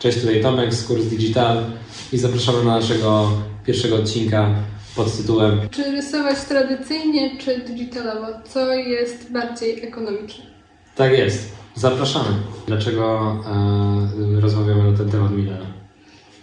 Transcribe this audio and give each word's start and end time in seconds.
Cześć, 0.00 0.20
tutaj 0.20 0.42
Tomek 0.42 0.74
z 0.74 0.86
Kurs 0.86 1.04
Digital 1.04 1.64
i 2.12 2.18
zapraszamy 2.18 2.64
na 2.64 2.76
naszego 2.76 3.30
pierwszego 3.66 3.96
odcinka 3.96 4.50
pod 4.96 5.16
tytułem 5.16 5.60
Czy 5.70 5.92
rysować 5.92 6.40
tradycyjnie, 6.40 7.38
czy 7.38 7.58
digitalowo? 7.58 8.26
Co 8.48 8.72
jest 8.72 9.32
bardziej 9.32 9.84
ekonomiczne? 9.84 10.44
Tak 10.94 11.12
jest, 11.12 11.52
zapraszamy. 11.74 12.28
Dlaczego 12.66 13.36
e, 14.36 14.40
rozmawiamy 14.40 14.90
na 14.92 14.98
ten 14.98 15.10
temat, 15.10 15.32
Milena? 15.32 15.66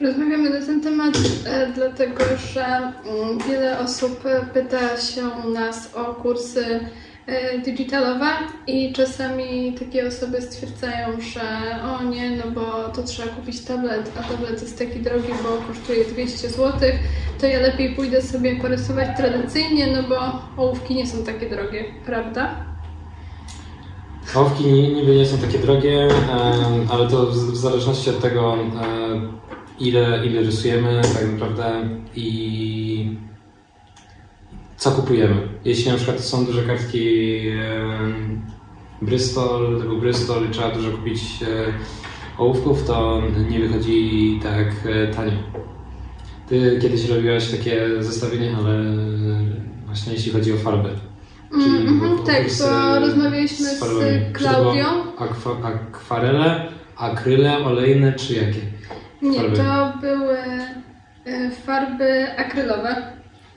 Rozmawiamy 0.01 0.49
na 0.49 0.65
ten 0.65 0.81
temat 0.81 1.17
e, 1.45 1.71
dlatego, 1.75 2.23
że 2.53 2.65
mm, 2.65 3.39
wiele 3.49 3.79
osób 3.79 4.23
pyta 4.53 4.97
się 5.01 5.51
nas 5.53 5.95
o 5.95 6.03
kursy 6.13 6.79
e, 7.27 7.59
digitalowe 7.59 8.25
i 8.67 8.93
czasami 8.93 9.73
takie 9.79 10.07
osoby 10.07 10.41
stwierdzają, 10.41 11.07
że 11.33 11.41
o 11.83 12.03
nie, 12.03 12.31
no 12.31 12.51
bo 12.51 12.89
to 12.95 13.03
trzeba 13.03 13.29
kupić 13.29 13.61
tablet, 13.61 14.11
a 14.19 14.23
tablet 14.23 14.61
jest 14.61 14.79
taki 14.79 14.99
drogi, 14.99 15.27
bo 15.43 15.73
kosztuje 15.73 16.05
200 16.05 16.49
zł, 16.49 16.73
to 17.41 17.45
ja 17.47 17.59
lepiej 17.59 17.95
pójdę 17.95 18.21
sobie 18.21 18.55
porysować 18.55 19.07
tradycyjnie, 19.17 19.87
no 19.87 20.03
bo 20.09 20.17
ołówki 20.63 20.95
nie 20.95 21.07
są 21.07 21.23
takie 21.23 21.49
drogie, 21.49 21.85
prawda? 22.05 22.55
Ołówki 24.35 24.65
ni- 24.65 24.93
niby 24.93 25.15
nie 25.15 25.25
są 25.25 25.37
takie 25.37 25.59
drogie, 25.59 26.07
ale 26.89 27.07
to 27.09 27.25
w, 27.25 27.55
zależności 27.57 28.09
od 28.09 28.19
tego, 28.21 28.57
ile, 29.79 30.25
ile 30.25 30.41
rysujemy 30.41 31.01
tak 31.13 31.31
naprawdę 31.31 31.89
i 32.15 33.17
co 34.77 34.91
kupujemy. 34.91 35.47
Jeśli 35.65 35.91
na 35.91 35.97
przykład 35.97 36.19
są 36.19 36.45
duże 36.45 36.63
kartki 36.63 37.41
Bristol, 39.01 39.81
typu 39.81 39.97
Bristol 39.97 40.47
i 40.47 40.51
trzeba 40.51 40.71
dużo 40.71 40.91
kupić 40.91 41.21
e, 41.41 41.47
ołówków, 42.37 42.83
to 42.83 43.21
nie 43.49 43.59
wychodzi 43.59 44.39
tak 44.43 44.67
e, 44.85 45.07
tanio. 45.07 45.31
Ty 46.49 46.79
kiedyś 46.81 47.09
robiłaś 47.09 47.51
takie 47.51 48.03
zestawienie, 48.03 48.55
ale 48.57 48.83
właśnie 49.85 50.13
jeśli 50.13 50.31
chodzi 50.31 50.53
o 50.53 50.57
farby. 50.57 50.89
Mm, 51.53 51.87
mhm, 51.87 52.17
tak, 52.25 52.43
kursy 52.43 52.63
bo 52.63 52.99
rozmawialiśmy 52.99 53.65
z 53.65 53.79
to 53.79 53.85
Klaudią. 54.33 54.85
Akwa, 55.17 55.51
akwarele, 55.63 56.71
akryle, 56.97 57.57
olejne 57.57 58.13
czy 58.13 58.33
jakie? 58.33 58.59
Nie, 59.21 59.39
Farby. 59.39 59.57
to 59.57 59.93
były 60.01 60.37
e, 61.25 61.51
farby 61.51 62.37
akrylowe. 62.37 62.95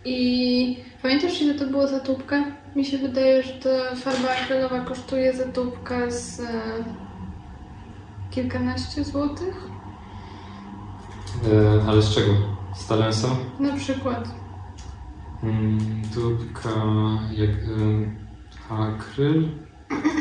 I 0.04 0.89
pamiętasz, 1.02 1.42
ile 1.42 1.54
to 1.54 1.66
było 1.66 1.86
za 1.86 2.00
tubkę? 2.00 2.44
Mi 2.76 2.84
się 2.84 2.98
wydaje, 2.98 3.42
że 3.42 3.52
ta 3.52 3.94
farba 3.96 4.28
akrylowa 4.42 4.80
kosztuje 4.80 5.36
za 5.36 5.44
tubkę 5.44 6.10
z 6.12 6.40
e, 6.40 6.44
kilkanaście 8.30 9.04
złotych. 9.04 9.68
E, 11.52 11.82
ale 11.88 12.02
z 12.02 12.14
czego? 12.14 12.32
Z 12.74 12.86
Talensa? 12.86 13.28
Na 13.60 13.76
przykład. 13.76 14.28
Mm, 15.42 16.02
tubka 16.14 16.70
jak 17.32 17.50
e, 17.50 18.74
akryl. 18.74 19.48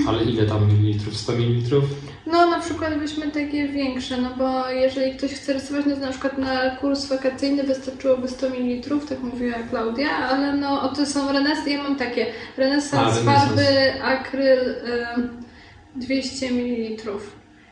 Ale 0.07 0.23
ile 0.23 0.45
tam 0.45 0.67
mililitrów? 0.67 1.17
100 1.17 1.33
mililitrów? 1.33 1.83
No, 2.27 2.49
na 2.49 2.59
przykład 2.59 2.99
weźmy 2.99 3.31
takie 3.31 3.67
większe, 3.67 4.17
no 4.17 4.29
bo 4.37 4.69
jeżeli 4.69 5.17
ktoś 5.17 5.31
chce 5.31 5.53
rysować, 5.53 5.85
no 5.85 5.95
to 5.95 6.01
na 6.01 6.11
przykład 6.11 6.37
na 6.37 6.69
kurs 6.69 7.05
wakacyjny 7.05 7.63
wystarczyłoby 7.63 8.27
100 8.27 8.49
ml, 8.49 8.99
tak 9.09 9.19
mówiła 9.19 9.53
Klaudia, 9.69 10.09
ale 10.09 10.53
no, 10.53 10.81
o 10.81 10.87
to 10.95 11.05
są 11.05 11.31
renesy, 11.33 11.69
ja 11.69 11.83
mam 11.83 11.95
takie, 11.95 12.25
renesans 12.57 13.17
renesans. 13.17 13.25
farby, 13.25 13.93
akryl 14.03 14.59
y, 14.59 14.75
200 15.95 16.51
ml. 16.51 17.11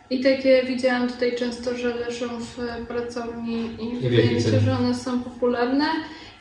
I 0.10 0.20
takie 0.20 0.64
widziałam 0.64 1.10
tutaj 1.10 1.36
często, 1.36 1.78
że 1.78 1.96
leżą 1.96 2.28
w 2.40 2.58
pracowni 2.88 3.70
i 3.80 3.96
wydaje 4.10 4.32
mi 4.32 4.42
się, 4.42 4.60
że 4.60 4.78
one 4.78 4.96
są 4.96 5.20
popularne. 5.24 5.86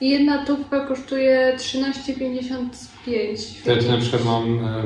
I 0.01 0.11
jedna 0.11 0.45
tubka 0.45 0.87
kosztuje 0.87 1.57
13,55. 1.59 3.65
To 3.65 3.71
ja 3.71 3.77
tu 3.77 3.89
na 3.89 3.99
przykład 3.99 4.25
mam 4.25 4.59
e, 4.59 4.83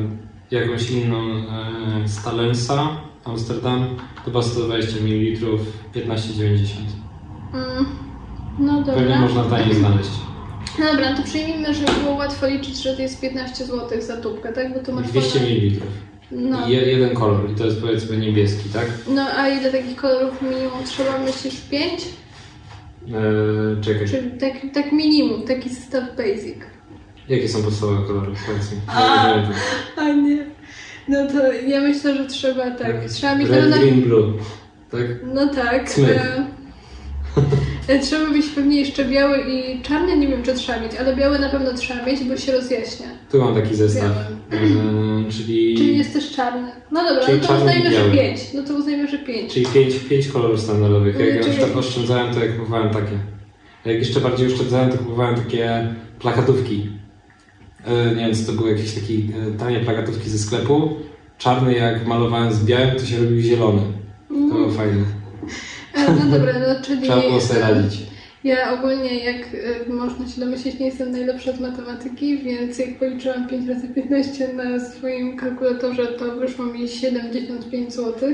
jakąś 0.51 0.91
inną 0.91 1.19
e, 1.19 2.09
z 2.09 2.25
Talensa, 2.25 3.01
Amsterdam. 3.25 3.97
To 4.25 4.31
była 4.31 4.43
120 4.43 4.97
ml, 5.01 5.47
15,90. 5.95 6.77
Mm, 7.55 7.87
no 8.59 8.79
dobra. 8.79 8.95
Pewnie 8.95 9.19
można 9.19 9.45
taniej 9.45 9.75
znaleźć. 9.75 10.11
No 10.79 10.87
dobra, 10.87 11.17
to 11.17 11.23
przyjmijmy, 11.23 11.75
że 11.75 11.85
było 12.03 12.15
łatwo 12.15 12.47
liczyć, 12.47 12.83
że 12.83 12.97
to 12.97 13.03
jest 13.03 13.21
15 13.21 13.65
zł 13.65 14.03
za 14.03 14.17
tubkę, 14.17 14.53
tak? 14.53 14.75
Bo 14.75 14.81
to 14.81 14.93
masz 14.93 15.07
200 15.07 15.39
wolne- 15.39 15.55
ml. 15.55 15.81
No. 16.33 16.69
Je, 16.69 16.81
jeden 16.83 17.15
kolor 17.17 17.51
i 17.51 17.55
to 17.55 17.65
jest 17.65 17.81
powiedzmy 17.81 18.17
niebieski, 18.17 18.69
tak? 18.69 18.87
no 19.09 19.23
a 19.37 19.49
ile 19.49 19.73
takich 19.73 19.97
kolorów 19.97 20.43
minimum 20.43 20.85
trzeba, 20.87 21.19
myślisz? 21.19 21.61
5? 21.61 22.03
Eee, 23.07 23.13
czekaj, 23.81 24.09
Czy 24.09 24.31
tak, 24.41 24.53
tak 24.75 24.93
minimum, 24.93 25.43
taki 25.43 25.69
zestaw 25.69 26.17
basic? 26.17 26.57
jakie 27.29 27.49
są 27.49 27.63
podstawowe 27.63 28.07
kolory? 28.07 28.33
Powiedz 28.47 28.73
mi. 28.73 28.79
A. 28.87 29.35
A 29.97 30.13
nie. 30.13 30.50
No 31.11 31.27
to 31.27 31.53
ja 31.53 31.81
myślę, 31.81 32.17
że 32.17 32.27
trzeba 32.27 32.71
tak. 32.71 33.05
Trzeba 33.05 33.35
mieć 33.35 33.49
na 33.49 33.57
Red, 33.57 33.65
pewno... 33.65 33.79
green, 33.79 34.03
blue. 34.03 34.33
Tak? 34.91 35.01
No 35.35 35.47
tak. 35.55 35.91
E, 35.99 36.47
e, 37.89 37.99
trzeba 37.99 38.31
mieć 38.31 38.47
pewnie 38.47 38.81
jeszcze 38.81 39.05
biały 39.05 39.39
i 39.39 39.83
czarny, 39.83 40.17
nie 40.17 40.29
wiem 40.29 40.43
czy 40.43 40.55
trzeba 40.55 40.81
mieć, 40.81 40.93
ale 41.01 41.17
biały 41.17 41.39
na 41.39 41.49
pewno 41.49 41.75
trzeba 41.75 42.07
mieć, 42.07 42.25
bo 42.25 42.37
się 42.37 42.53
rozjaśnia. 42.53 43.07
Tu 43.31 43.39
mam 43.39 43.55
taki 43.55 43.75
zestaw. 43.75 44.13
Eee, 44.53 45.33
czyli 45.33 45.77
Czyli 45.77 45.99
jest 45.99 46.13
też 46.13 46.33
czarny. 46.33 46.69
No 46.91 47.05
dobra, 47.09 47.27
Czyli 47.27 47.41
no 47.43 47.49
to 47.49 47.55
uznajmy, 47.55 47.91
że. 47.91 48.11
5. 48.11 48.41
No 48.55 48.63
to 48.63 48.75
uznajmy, 48.75 49.09
że 49.09 49.19
5. 49.19 49.53
czyli 49.53 49.67
pięć, 49.67 49.95
pięć 49.95 50.29
kolorów 50.29 50.61
standardowych. 50.61 51.15
Jak 51.15 51.25
Czyli- 51.25 51.39
ja 51.39 51.47
na 51.47 51.51
przykład 51.51 51.77
oszczędzałem, 51.77 52.35
to 52.35 52.45
ja 52.45 52.53
kupowałem 52.53 52.91
takie. 52.91 53.19
Jak 53.85 53.99
jeszcze 53.99 54.21
bardziej 54.21 54.47
oszczędzałem, 54.47 54.91
to 54.91 54.99
kupowałem 54.99 55.35
takie 55.35 55.95
plakatówki. 56.19 57.00
Eee, 57.89 58.17
nie 58.17 58.27
wiem, 58.35 58.47
to 58.47 58.53
były 58.53 58.71
jakieś 58.71 58.95
takie 58.95 59.15
e, 59.15 59.59
tanie 59.59 59.81
plakatówki 59.81 60.31
ze 60.31 60.39
sklepu. 60.39 60.97
Czarny 61.39 61.75
jak 61.75 62.07
malowałem 62.07 62.53
z 62.53 62.65
białym, 62.65 62.91
to 62.97 63.07
się 63.07 63.17
robił 63.19 63.41
zielony. 63.41 63.83
To 64.29 64.35
było 64.55 64.71
fajne. 64.71 65.05
E, 65.95 66.13
No 66.13 66.39
dobra, 66.39 66.53
no 66.59 66.85
czyli 66.85 67.03
Trzeba 67.09 67.21
było 67.21 67.41
sobie 67.41 67.61
radzić. 67.61 68.01
ja 68.45 68.73
ogólnie, 68.79 69.25
jak 69.25 69.37
e, 69.87 69.93
można 69.93 70.29
się 70.29 70.41
domyślić, 70.41 70.79
nie 70.79 70.87
jestem 70.87 71.11
najlepsza 71.13 71.53
z 71.53 71.61
matematyki, 71.61 72.39
więc 72.39 72.79
jak 72.79 72.99
policzyłam 72.99 73.49
5 73.49 73.69
razy 73.69 73.89
15 73.89 74.49
na 74.55 74.81
swoim 74.81 75.37
kalkulatorze, 75.37 76.07
to 76.07 76.37
wyszło 76.37 76.65
mi 76.65 76.89
75 76.89 77.95
zł. 77.95 78.29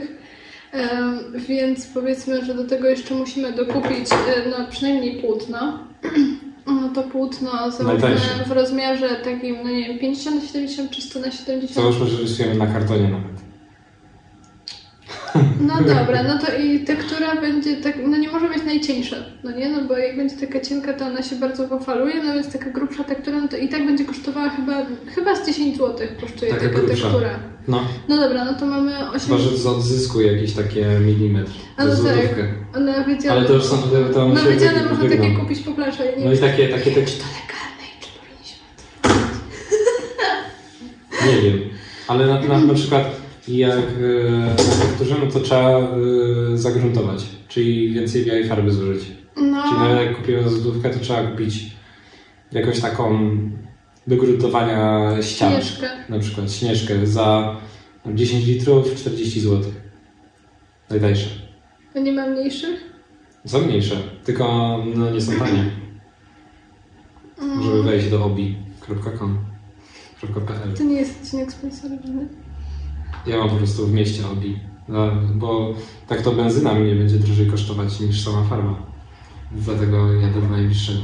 Em, 0.72 1.18
więc 1.48 1.86
powiedzmy, 1.86 2.44
że 2.44 2.54
do 2.54 2.64
tego 2.64 2.88
jeszcze 2.88 3.14
musimy 3.14 3.52
dokupić 3.52 4.12
e, 4.12 4.50
no, 4.50 4.56
przynajmniej 4.70 5.20
płótno. 5.22 5.78
No 6.66 6.88
to 6.88 7.02
płótno 7.02 7.50
Najtańsze. 7.84 8.44
w 8.46 8.50
rozmiarze 8.52 9.08
takim, 9.24 9.56
no 9.64 9.70
nie 9.70 9.88
wiem, 9.88 9.98
50 9.98 10.36
na 10.42 10.48
70 10.48 10.90
czy 10.90 11.02
100 11.02 11.20
na 11.20 11.30
70. 11.30 11.74
Załóżmy, 11.74 12.06
że 12.06 12.22
rysujemy 12.22 12.54
na 12.54 12.66
kartonie 12.66 13.08
nawet. 13.08 13.45
No 15.60 15.74
dobra, 15.76 16.22
no 16.22 16.38
to 16.38 16.56
i 16.58 16.80
tektura 16.80 17.40
będzie 17.40 17.76
tak, 17.76 17.94
no 18.06 18.16
nie 18.16 18.28
może 18.30 18.48
być 18.48 18.64
najcieńsza, 18.66 19.16
no 19.44 19.50
nie, 19.50 19.68
no 19.70 19.84
bo 19.88 19.96
jak 19.98 20.16
będzie 20.16 20.36
taka 20.36 20.60
cienka, 20.60 20.92
to 20.92 21.06
ona 21.06 21.22
się 21.22 21.36
bardzo 21.36 21.68
pofaluje, 21.68 22.14
no 22.24 22.34
więc 22.34 22.52
taka 22.52 22.70
grubsza 22.70 23.04
tektura, 23.04 23.40
no 23.40 23.48
to 23.48 23.56
i 23.56 23.68
tak 23.68 23.86
będzie 23.86 24.04
kosztowała 24.04 24.48
chyba, 24.50 24.72
chyba 25.14 25.36
z 25.36 25.46
10 25.46 25.76
zł 25.76 26.06
kosztuje 26.20 26.50
Taka 26.50 26.62
taka, 26.68 26.78
grubsza. 26.78 27.02
tektura. 27.02 27.30
No, 27.68 27.80
No 28.08 28.16
dobra, 28.16 28.44
no 28.44 28.54
to 28.54 28.66
mamy 28.66 29.10
8... 29.10 29.20
chyba, 29.20 29.38
że 29.38 29.56
z 29.56 29.66
odzysku 29.66 30.20
jakiś 30.20 30.52
taki 30.52 30.78
milimetr. 31.06 31.50
A 31.76 31.84
no 31.84 31.90
tak. 32.04 33.30
Ale 33.30 33.44
to 33.44 33.52
już 33.52 33.64
są, 33.64 33.76
to, 33.82 33.88
to 34.14 34.28
no 34.28 34.34
wy- 34.34 34.88
można 34.88 35.08
takie 35.10 35.30
kupić 35.36 35.60
po 35.60 35.72
plaży, 35.72 35.98
nie 36.18 36.24
No 36.24 36.32
i 36.32 36.38
takie, 36.38 36.68
takie, 36.68 36.90
takie, 36.90 37.06
czy 37.06 37.12
to 37.18 37.24
legalne 37.24 37.84
i 37.98 38.00
czy 38.00 38.08
powinniśmy... 38.18 38.66
nie 41.36 41.42
wiem. 41.50 41.60
Ale 42.08 42.26
na, 42.26 42.40
na, 42.40 42.58
na 42.60 42.74
przykład 42.74 43.25
jak 43.48 43.78
e, 43.78 44.56
tekturze, 44.80 45.16
no 45.24 45.32
to 45.32 45.40
trzeba 45.40 45.78
e, 45.78 45.88
zagruntować, 46.54 47.26
czyli 47.48 47.94
więcej 47.94 48.24
białej 48.24 48.48
farby 48.48 48.72
zużyć. 48.72 49.04
No, 49.36 49.62
Czyli 49.62 49.80
nawet 49.80 50.06
jak 50.06 50.16
kupiłem 50.16 50.44
za 50.44 50.50
złotówkę, 50.50 50.90
to 50.90 51.00
trzeba 51.00 51.22
kupić 51.22 51.76
jakąś 52.52 52.80
taką 52.80 53.28
do 54.06 54.16
gruntowania 54.16 55.10
ścian. 55.22 55.52
śnieżkę. 55.52 55.88
Na 56.08 56.18
przykład 56.18 56.52
śnieżkę 56.52 57.06
za 57.06 57.56
10 58.14 58.46
litrów 58.46 58.94
40 58.94 59.40
zł. 59.40 59.72
Najtańsze. 60.90 61.28
A 61.94 61.98
nie 61.98 62.12
ma 62.12 62.26
mniejszych? 62.26 62.96
Są 63.46 63.60
mniejsze, 63.60 63.96
tylko 64.24 64.76
no, 64.94 65.10
nie 65.10 65.20
są 65.20 65.32
tanie. 65.32 65.70
Mm. 67.42 67.62
Żeby 67.62 67.82
wejść 67.82 68.10
do 68.10 68.18
hobby.com.pl 68.18 69.44
To 70.78 70.84
nie 70.84 70.96
jest 70.96 71.22
odcinek 71.22 71.52
sponsorowany. 71.52 72.28
Ja 73.26 73.38
mam 73.38 73.48
po 73.50 73.56
prostu 73.56 73.86
w 73.86 73.92
mieście 73.92 74.22
hobby, 74.22 74.58
no, 74.88 75.10
bo 75.34 75.74
tak 76.06 76.22
to 76.22 76.32
benzyna 76.32 76.74
mnie 76.74 76.94
będzie 76.94 77.16
drożej 77.18 77.46
kosztować 77.50 78.00
niż 78.00 78.24
sama 78.24 78.44
farba. 78.44 78.74
Dlatego 79.52 80.12
jadę 80.12 80.40
do 80.40 80.48
najbliższego. 80.48 81.00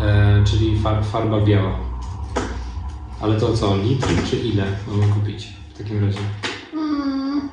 E, 0.00 0.44
czyli 0.44 0.78
far, 0.78 1.04
farba 1.04 1.40
biała. 1.40 1.78
Ale 3.20 3.40
to 3.40 3.52
co, 3.52 3.76
litr 3.76 4.08
czy 4.30 4.36
ile 4.36 4.64
mamy 4.88 5.12
kupić 5.12 5.48
w 5.74 5.78
takim 5.78 6.04
razie? 6.04 6.18
Mm, 6.72 7.48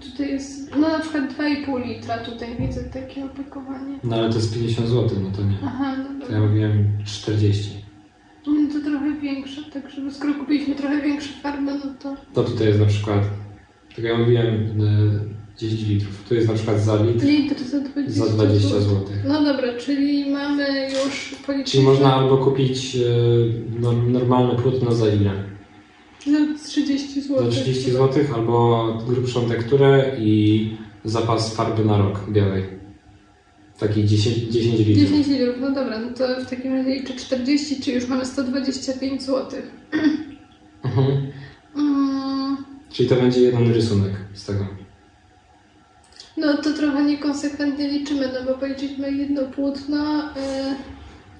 tutaj 0.00 0.28
jest, 0.28 0.70
no 0.76 0.88
na 0.88 0.98
przykład 0.98 1.24
2,5 1.32 1.86
litra 1.86 2.18
tutaj 2.18 2.56
widzę 2.60 2.84
takie 2.84 3.24
opakowanie. 3.24 3.98
No 4.04 4.16
ale 4.16 4.28
to 4.30 4.34
jest 4.36 4.54
50 4.54 4.88
zł, 4.88 5.18
no 5.22 5.30
to 5.36 5.42
nie. 5.42 5.56
Aha, 5.66 5.96
no 5.98 6.04
To 6.04 6.20
dobra. 6.20 6.36
ja 6.38 6.46
mówiłem 6.46 6.88
40. 7.04 7.83
No 8.84 8.90
to 8.90 8.98
trochę 8.98 9.20
większe, 9.20 9.62
tak 9.72 9.90
żeby 9.90 10.12
skoro 10.12 10.34
kupiliśmy 10.34 10.74
trochę 10.74 11.02
większe 11.02 11.32
farby, 11.42 11.72
no 11.72 11.94
to... 12.02 12.16
To 12.34 12.44
tutaj 12.44 12.66
jest 12.66 12.80
na 12.80 12.86
przykład, 12.86 13.22
tak 13.96 14.04
ja 14.04 14.18
mówiłem, 14.18 14.54
e, 14.54 15.58
10 15.58 15.82
litrów. 15.88 16.24
Tu 16.28 16.34
jest 16.34 16.48
na 16.48 16.54
przykład 16.54 16.80
za 16.80 17.02
litr 17.02 17.26
Litr 17.26 17.62
za 17.64 17.80
20 17.80 18.24
za 18.24 18.32
20 18.32 18.68
zł. 18.68 18.80
zł. 18.80 19.00
No 19.28 19.44
dobra, 19.44 19.68
czyli 19.78 20.30
mamy 20.30 20.88
już 21.04 21.34
policzyć. 21.46 21.72
Czyli 21.72 21.84
można 21.84 22.14
albo 22.14 22.38
kupić 22.38 22.96
e, 22.96 23.00
no, 23.80 23.92
normalne 23.92 24.62
płótno 24.62 24.94
za 24.94 25.08
ile? 25.08 25.30
Za 26.26 26.58
30 26.64 27.20
zł. 27.20 27.50
Za 27.50 27.60
30 27.60 27.90
zł, 27.90 28.24
albo 28.34 28.98
grubszą 29.08 29.48
tekturę 29.48 30.16
i 30.18 30.70
zapas 31.04 31.56
farby 31.56 31.84
na 31.84 31.98
rok 31.98 32.20
białej. 32.30 32.83
Taki 33.78 34.04
10, 34.04 34.36
10 34.38 34.78
litrów. 34.78 34.96
10 35.10 35.26
litrów, 35.26 35.56
no 35.60 35.70
dobra, 35.70 35.98
no 35.98 36.06
to 36.16 36.40
w 36.46 36.50
takim 36.50 36.72
razie 36.72 36.90
liczę 36.94 37.14
40, 37.14 37.80
czyli 37.82 37.96
już 37.96 38.08
mamy 38.08 38.26
125 38.26 39.22
zł. 39.22 39.60
Mhm. 40.84 41.32
Mm, 41.76 42.56
Czyli 42.92 43.08
to 43.08 43.14
będzie 43.16 43.40
jeden 43.40 43.72
rysunek 43.72 44.12
z 44.34 44.44
tego. 44.46 44.66
no 46.36 46.56
to 46.56 46.72
trochę 46.72 47.04
niekonsekwentnie 47.04 47.88
liczymy, 47.88 48.30
no 48.34 48.52
bo 48.52 48.58
policzyliśmy 48.58 49.12
jedno 49.12 49.42
płótno 49.42 50.20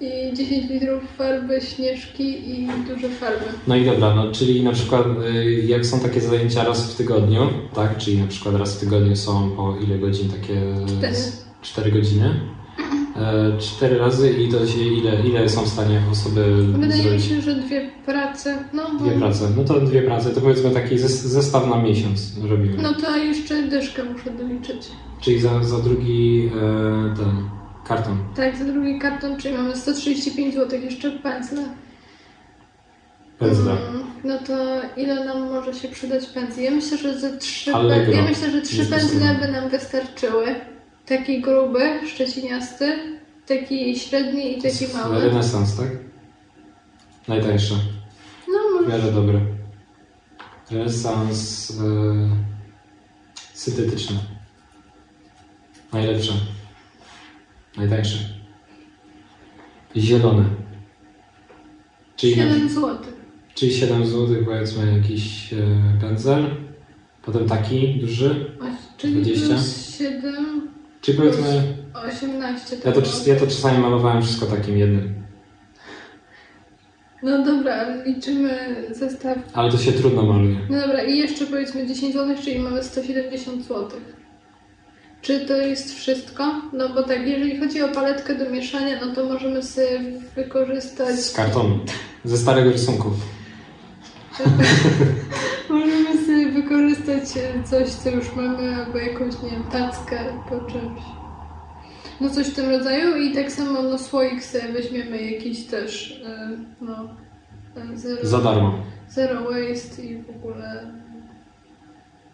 y, 0.01 0.05
i 0.05 0.33
10 0.33 0.69
litrów 0.69 1.03
farby, 1.17 1.61
śnieżki 1.61 2.49
i 2.49 2.67
duże 2.87 3.09
farby. 3.09 3.45
No 3.67 3.75
i 3.75 3.85
dobra, 3.85 4.15
no 4.15 4.31
czyli 4.31 4.63
na 4.63 4.71
przykład 4.71 5.05
y, 5.35 5.63
jak 5.65 5.85
są 5.85 5.99
takie 5.99 6.21
zajęcia 6.21 6.63
raz 6.63 6.93
w 6.93 6.97
tygodniu, 6.97 7.49
tak? 7.75 7.97
Czyli 7.97 8.17
na 8.17 8.27
przykład 8.27 8.55
raz 8.55 8.75
w 8.77 8.79
tygodniu 8.79 9.15
są 9.15 9.51
po 9.51 9.77
ile 9.87 9.97
godzin 9.99 10.29
takie? 10.29 10.61
Cztery. 10.97 11.17
4 11.65 11.91
godziny. 11.91 12.39
E, 13.15 13.57
Cztery 13.59 13.97
razy 13.97 14.31
i 14.33 14.49
to 14.51 14.67
się 14.67 14.79
ile, 14.81 15.21
ile 15.21 15.49
są 15.49 15.61
w 15.63 15.67
stanie 15.67 16.01
osoby 16.11 16.45
Wydaje 16.67 17.03
mi 17.03 17.09
zrobić? 17.09 17.25
się, 17.25 17.41
że 17.41 17.55
dwie 17.55 17.89
prace, 18.05 18.63
no, 18.73 18.89
Dwie 18.99 19.11
prace. 19.11 19.49
No 19.57 19.63
to 19.63 19.79
dwie 19.81 20.01
prace, 20.01 20.29
to 20.29 20.41
powiedzmy 20.41 20.71
taki 20.71 20.95
zes- 20.95 21.27
zestaw 21.27 21.67
na 21.69 21.77
miesiąc 21.81 22.31
robimy. 22.49 22.77
no 22.83 22.93
to 22.93 23.17
jeszcze 23.17 23.63
dyszkę 23.63 24.03
muszę 24.03 24.31
doliczyć. 24.31 24.87
Czyli 25.21 25.39
za, 25.39 25.63
za 25.63 25.79
drugi 25.79 26.49
e, 26.55 27.15
ten 27.15 27.49
karton. 27.87 28.17
Tak, 28.35 28.57
za 28.57 28.65
drugi 28.65 28.99
karton, 28.99 29.37
czyli 29.37 29.55
mamy 29.57 29.75
135 29.75 30.55
zł, 30.55 30.79
jeszcze 30.81 31.11
pędzle. 31.11 31.61
Pędzle. 33.39 33.71
Mm, 33.71 34.03
No 34.23 34.37
to 34.47 34.53
ile 34.97 35.25
nam 35.25 35.41
może 35.53 35.73
się 35.73 35.87
przydać 35.87 36.25
pędzli? 36.25 36.63
Ja 36.63 36.71
myślę, 36.71 36.97
że 36.97 37.19
ze 37.19 37.37
trzy, 37.37 37.71
ja 38.11 38.21
myślę, 38.29 38.51
że 38.51 38.61
trzy 38.61 38.85
pędzle 38.85 39.35
by 39.41 39.47
nam 39.51 39.69
wystarczyły. 39.69 40.55
Taki 41.05 41.41
gruby, 41.41 42.07
szczeciniasty, 42.07 42.97
taki 43.47 43.99
średni 43.99 44.57
i 44.57 44.61
taki 44.61 44.93
mały. 44.93 45.19
Renesans, 45.21 45.77
tak? 45.77 45.87
Najtańsze. 47.27 47.75
No 48.47 48.59
W 48.69 48.73
może. 48.83 48.89
miarę 48.97 49.11
dobre. 49.11 49.39
Renesans 50.71 51.71
e, 51.71 51.83
syntetyczny. 53.53 54.17
Najlepsze. 55.93 56.33
Najtańsze. 57.77 58.17
Zielone. 59.97 60.45
Czyli, 62.15 62.37
na, 62.37 62.43
7 62.43 62.69
zł. 62.69 62.97
czyli 63.55 63.73
7 63.73 64.05
zł 64.05 64.35
powiedzmy 64.45 64.97
jakiś 64.97 65.53
e, 65.53 65.57
pędzel. 66.01 66.45
Potem 67.21 67.47
taki 67.49 67.95
duży. 67.99 68.51
Czyli 68.97 69.21
20. 69.21 69.47
plus 69.47 69.97
7, 69.97 70.67
Czyli 71.05 71.17
powiedzmy, 71.17 71.63
18. 71.93 72.77
ja 72.85 72.91
to, 72.91 73.01
ja 73.25 73.35
to 73.35 73.47
czasami 73.47 73.79
malowałem 73.79 74.23
wszystko 74.23 74.45
takim 74.45 74.77
jednym. 74.77 75.13
No 77.23 77.43
dobra, 77.43 78.03
liczymy 78.05 78.75
zestaw. 78.91 79.37
Ale 79.53 79.71
to 79.71 79.77
się 79.77 79.91
trudno 79.91 80.23
maluje. 80.23 80.55
No 80.69 80.81
dobra, 80.81 81.03
i 81.03 81.17
jeszcze 81.17 81.45
powiedzmy 81.45 81.87
10 81.87 82.13
zł, 82.13 82.35
czyli 82.43 82.59
mamy 82.59 82.83
170 82.83 83.63
zł. 83.63 83.89
Czy 85.21 85.45
to 85.45 85.57
jest 85.57 85.95
wszystko? 85.95 86.61
No 86.73 86.89
bo 86.89 87.03
tak, 87.03 87.27
jeżeli 87.27 87.59
chodzi 87.59 87.81
o 87.81 87.87
paletkę 87.87 88.35
do 88.35 88.49
mieszania, 88.49 88.99
no 89.05 89.15
to 89.15 89.25
możemy 89.25 89.63
sobie 89.63 89.99
wykorzystać. 90.35 91.15
Z 91.15 91.33
kartonu. 91.33 91.79
Ze 92.23 92.37
starego 92.37 92.71
rysunku. 92.71 93.11
możemy 95.69 96.24
sobie 96.24 96.24
wykorzystać 96.55 97.23
e, 97.37 97.63
coś, 97.63 97.89
co 97.89 98.09
już 98.09 98.35
mamy, 98.35 98.75
albo 98.75 98.97
jakąś, 98.97 99.41
nie 99.43 99.49
wiem, 99.49 99.63
tackę 99.63 100.19
po 100.49 100.59
czymś. 100.71 101.01
No 102.21 102.29
coś 102.29 102.47
w 102.47 102.55
tym 102.55 102.69
rodzaju 102.69 103.17
i 103.17 103.33
tak 103.33 103.51
samo 103.51 103.81
no 103.81 103.97
słoik 103.97 104.43
sobie 104.43 104.73
weźmiemy 104.73 105.31
jakiś 105.31 105.63
też, 105.65 106.21
e, 106.25 106.57
no, 106.81 107.09
e, 107.75 107.97
zero, 107.97 108.27
Za 108.27 108.37
darmo. 108.37 108.73
zero 109.09 109.41
waste 109.43 110.01
i 110.01 110.23
w 110.23 110.29
ogóle 110.29 110.91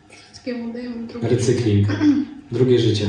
wszystkiemu 0.10 0.74
dajemy 0.74 1.08
drugi. 1.08 1.28
Recykling. 1.28 1.88
Drugie 2.52 2.80
życie. 2.80 3.06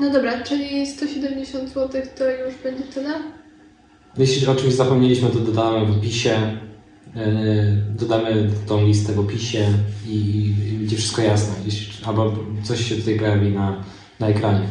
No 0.00 0.10
dobra, 0.10 0.42
czyli 0.42 0.86
170 0.86 1.68
zł 1.68 2.02
to 2.18 2.30
już 2.30 2.54
będzie 2.62 2.82
tyle? 2.82 3.10
Jeśli 4.18 4.46
o 4.46 4.54
czymś 4.54 4.74
zapomnieliśmy, 4.74 5.28
to 5.30 5.38
dodamy 5.38 5.86
w 5.86 5.98
opisie. 5.98 6.58
Yy, 7.16 7.22
dodamy 7.98 8.48
tą 8.66 8.86
listę 8.86 9.12
w 9.12 9.18
opisie 9.18 9.64
i, 10.08 10.52
będzie 10.78 10.96
wszystko 10.96 11.22
jasne. 11.22 11.54
Albo 12.06 12.32
coś 12.62 12.88
się 12.88 12.96
tutaj 12.96 13.18
pojawi 13.18 13.50
na, 13.50 13.84
na 14.20 14.28
ekranie. 14.28 14.66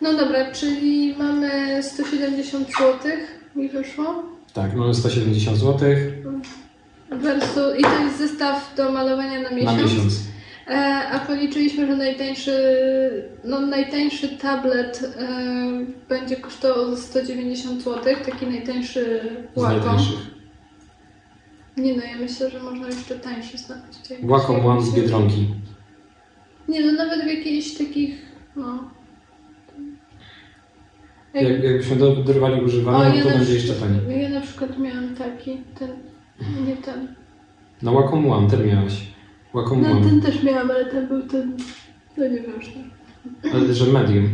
No 0.00 0.16
dobra, 0.16 0.52
czyli 0.52 1.14
mamy 1.18 1.82
170 1.82 2.68
zł 2.68 3.12
mi 3.56 3.68
wyszło. 3.68 4.22
Tak, 4.54 4.74
mamy 4.74 4.94
170 4.94 5.58
zł 5.58 5.88
Versus, 7.10 7.78
I 7.78 7.82
to 7.82 8.04
jest 8.04 8.18
zestaw 8.18 8.74
do 8.76 8.92
malowania 8.92 9.40
na 9.42 9.50
miesiąc. 9.50 9.76
na 9.76 9.82
miesiąc. 9.82 10.20
E, 10.68 10.74
a 11.12 11.18
policzyliśmy, 11.18 11.86
że 11.86 11.96
najtańszy, 11.96 12.52
no 13.44 13.60
najtańszy 13.60 14.28
tablet 14.28 15.02
e, 15.18 15.28
będzie 16.08 16.36
kosztował 16.36 16.96
190 16.96 17.82
zł, 17.82 18.14
taki 18.26 18.46
najtańszy 18.46 19.20
najtańszych. 19.56 20.39
Nie 21.80 21.96
no, 21.96 22.02
ja 22.02 22.18
myślę, 22.20 22.50
że 22.50 22.62
można 22.62 22.86
jeszcze 22.86 23.14
tańszy 23.18 23.58
znaleźć. 23.58 24.10
Jak 24.10 24.26
Wacom 24.26 24.56
jak 24.56 24.64
One 24.66 24.82
z 24.82 24.94
Biedronki. 24.94 25.46
Nie 26.68 26.80
no, 26.86 26.92
nawet 26.92 27.24
w 27.24 27.26
jakichś 27.26 27.70
takich, 27.78 28.14
no... 28.56 28.90
Jak- 31.34 31.44
Jak, 31.44 31.64
jakbyśmy 31.64 31.96
do- 31.96 32.16
dorwali 32.16 32.64
używane, 32.64 33.14
no 33.16 33.22
to 33.22 33.28
na 33.30 33.36
będzie 33.36 33.54
jeszcze 33.54 33.72
taniej. 33.72 34.22
Ja 34.22 34.28
na 34.28 34.40
przykład 34.40 34.78
miałam 34.78 35.14
taki, 35.14 35.56
ten, 35.78 35.90
nie 36.66 36.76
ten. 36.76 37.14
No 37.82 37.92
Wacom 37.92 38.30
One, 38.30 38.50
ten 38.50 38.66
miałeś. 38.66 39.06
Wacom 39.54 39.82
No 39.82 39.90
One. 39.90 40.00
ten 40.06 40.20
też 40.20 40.42
miałam, 40.42 40.70
ale 40.70 40.84
ten 40.84 41.08
był 41.08 41.22
ten, 41.22 41.56
no 42.16 42.24
nieważne. 42.28 42.82
Ale 43.54 43.74
że 43.74 43.92
medium. 43.92 44.28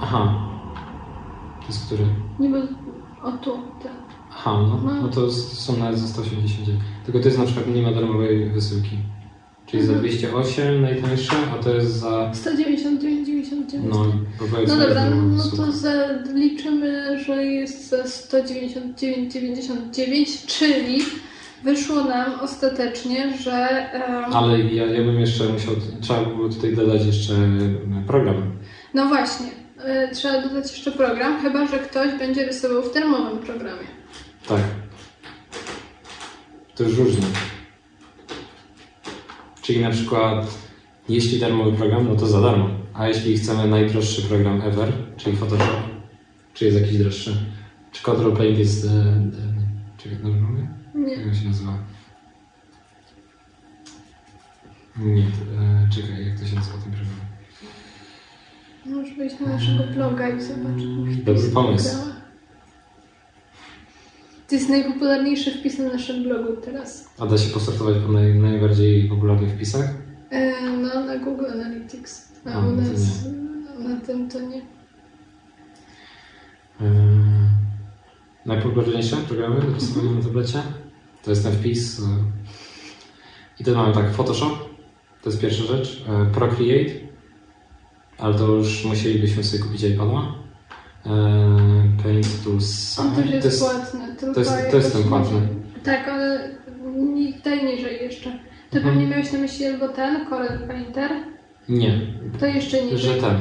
Aha. 0.02 0.46
To 1.60 1.66
jest 1.66 1.86
który? 1.86 2.04
Nie 2.40 2.48
bo, 2.48 2.56
o 3.28 3.32
tu, 3.32 3.50
ten. 3.82 3.92
Aha, 4.30 4.52
no, 4.68 4.80
No. 4.84 5.02
no 5.02 5.08
to 5.08 5.30
są 5.32 5.76
nawet 5.76 5.98
za 5.98 6.06
189. 6.08 6.80
Tylko 7.04 7.18
to 7.20 7.24
jest 7.24 7.38
na 7.38 7.44
przykład 7.44 7.66
nie 7.74 7.82
ma 7.82 7.92
darmowej 7.92 8.50
wysyłki. 8.50 8.96
Czyli 9.66 9.82
za 9.86 9.92
Mhm. 9.92 10.08
208 10.10 10.82
najtańsze, 10.82 11.32
a 11.54 11.58
to 11.62 11.74
jest 11.74 11.96
za. 11.96 12.30
199,99. 13.78 13.80
No, 13.90 14.06
No 14.68 14.76
dobra, 14.76 15.10
no 15.10 15.42
to 15.56 15.72
zaliczymy, 15.72 17.18
że 17.24 17.44
jest 17.44 17.88
za 17.88 18.02
199,99, 18.02 20.46
czyli 20.46 20.98
wyszło 21.64 22.04
nam 22.04 22.40
ostatecznie, 22.40 23.38
że... 23.38 23.68
em, 23.92 24.24
Ale 24.34 24.60
ja, 24.60 24.86
ja 24.86 25.02
bym 25.04 25.20
jeszcze 25.20 25.44
musiał. 25.44 25.74
Trzeba 26.00 26.24
by 26.24 26.34
było 26.36 26.48
tutaj 26.48 26.76
dodać 26.76 27.06
jeszcze 27.06 27.32
program. 28.06 28.52
No 28.94 29.06
właśnie, 29.06 29.46
y, 29.46 29.50
trzeba 30.14 30.42
dodać 30.42 30.70
jeszcze 30.72 30.92
program, 30.92 31.42
chyba 31.42 31.66
że 31.66 31.78
ktoś 31.78 32.18
będzie 32.18 32.46
rysował 32.46 32.82
w 32.82 32.92
termowym 32.92 33.38
programie. 33.38 33.86
Tak. 34.48 34.60
To 36.76 36.82
już 36.84 36.96
różnie. 36.98 37.26
Czyli 39.62 39.80
na 39.80 39.90
przykład, 39.90 40.46
jeśli 41.14 41.38
darmowy 41.38 41.76
program, 41.76 42.08
no 42.08 42.16
to 42.16 42.26
za 42.26 42.40
darmo. 42.40 42.68
A 42.94 43.08
jeśli 43.08 43.38
chcemy 43.38 43.68
najdroższy 43.68 44.22
program 44.22 44.62
ever, 44.62 44.92
czyli 45.16 45.36
Photoshop, 45.36 45.80
czy 46.54 46.64
jest 46.64 46.80
jakiś 46.80 46.98
droższy? 46.98 47.36
Czy 47.92 48.02
Control 48.02 48.36
Paint 48.36 48.58
jest. 48.58 48.84
E, 48.84 48.88
e, 48.88 49.30
czekaj, 49.98 50.18
dobrze 50.22 50.40
mówię? 50.40 50.68
Nie. 50.94 51.14
Jak 51.14 51.34
się 51.34 51.48
nazywa? 51.48 51.78
Nie, 54.98 55.22
e, 55.22 55.88
czekaj, 55.94 56.26
jak 56.26 56.40
to 56.40 56.46
się 56.46 56.54
nazywa 56.54 56.78
ten 56.78 56.92
program? 56.92 57.20
Możesz 58.86 59.16
wejść 59.16 59.40
na 59.40 59.46
naszego 59.46 59.84
bloga 59.94 60.28
i 60.28 60.42
zobaczyć. 60.42 61.16
Dobry 61.24 61.48
pomysł. 61.54 61.96
To 64.48 64.54
jest 64.54 64.68
najpopularniejszy 64.68 65.50
wpis 65.50 65.78
na 65.78 65.84
naszym 65.84 66.22
blogu 66.22 66.56
teraz. 66.64 67.10
A 67.18 67.26
da 67.26 67.38
się 67.38 67.54
posortować 67.54 67.96
po 68.06 68.12
naj, 68.12 68.34
najbardziej 68.34 69.08
popularnych 69.08 69.50
wpisach? 69.50 69.94
E, 70.30 70.70
no, 70.70 70.89
na 71.10 71.24
Google 71.24 71.46
Analytics. 71.52 72.28
A 72.46 72.50
A, 72.52 72.58
u 72.58 72.70
to 72.70 72.76
nas 72.82 73.24
na 73.78 74.00
tym 74.06 74.28
to 74.28 74.40
nie. 74.40 74.56
Yy, 76.80 76.86
najpopularniejsze 78.46 79.16
programy 79.16 79.60
do 79.60 79.74
rysowania 79.74 80.10
na 80.12 80.22
tablecie? 80.22 80.62
To 81.22 81.30
jest 81.30 81.42
ten 81.42 81.52
wpis. 81.52 81.98
yy. 81.98 82.04
I 83.60 83.64
to 83.64 83.74
mamy 83.74 83.94
tak, 83.94 84.10
Photoshop, 84.12 84.58
to 85.22 85.30
jest 85.30 85.40
pierwsza 85.40 85.64
rzecz, 85.64 86.04
yy, 86.08 86.26
Procreate, 86.34 86.92
ale 88.18 88.34
to 88.34 88.46
już 88.46 88.84
musielibyśmy 88.84 89.44
sobie 89.44 89.62
kupić 89.62 89.82
iPada. 89.82 90.12
Yy, 91.06 92.02
Paint 92.02 92.44
Tools. 92.44 92.98
On 92.98 93.14
też 93.14 93.30
jest, 93.30 93.42
to 93.42 93.48
jest, 93.48 93.60
płatny. 93.60 94.16
To 94.34 94.40
jest- 94.40 94.70
to 94.70 94.76
jest 94.76 94.92
ten 94.92 95.02
płatny. 95.04 95.48
Tak, 95.84 96.08
ale 96.08 96.50
nie- 96.96 97.32
To 98.70 98.76
Mhm. 98.76 98.94
pewnie 98.94 99.10
miałeś 99.10 99.32
na 99.32 99.38
myśli 99.38 99.66
albo 99.66 99.88
ten, 99.88 100.26
Corel 100.28 100.58
Painter. 100.68 101.10
Nie, 101.68 102.00
To 102.40 102.46
jeszcze 102.46 102.82
niżej. 102.84 102.98
że 102.98 103.14
ten. 103.20 103.36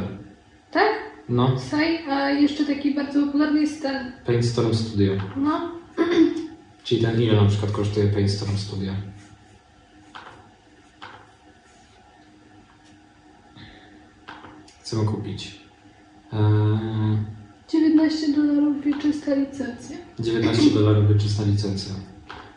Tak? 0.72 0.90
No, 1.30 1.60
Saj, 1.60 2.06
a 2.10 2.30
jeszcze 2.30 2.66
taki 2.66 2.96
bardzo 2.96 3.26
popularny 3.26 3.62
jest 3.62 3.82
ten. 3.82 4.12
Paint 4.26 4.46
Storm 4.46 4.74
Studio. 4.74 5.14
No, 5.36 5.72
Czyli 6.84 7.02
ten 7.02 7.22
ile 7.22 7.42
na 7.42 7.50
przykład 7.50 7.72
kosztuje 7.72 8.08
Paint 8.08 8.32
Storm 8.32 8.58
Studio? 8.58 8.92
Chcemy 14.82 15.06
kupić. 15.06 15.60
Eee, 16.34 17.18
19 17.72 18.34
dolarów 18.36 18.88
i 18.88 18.94
czysta 19.02 19.36
licencja. 19.36 19.98
19 20.20 20.70
dolarów 20.74 21.08
wyczysta 21.08 21.44
licencja. 21.44 21.94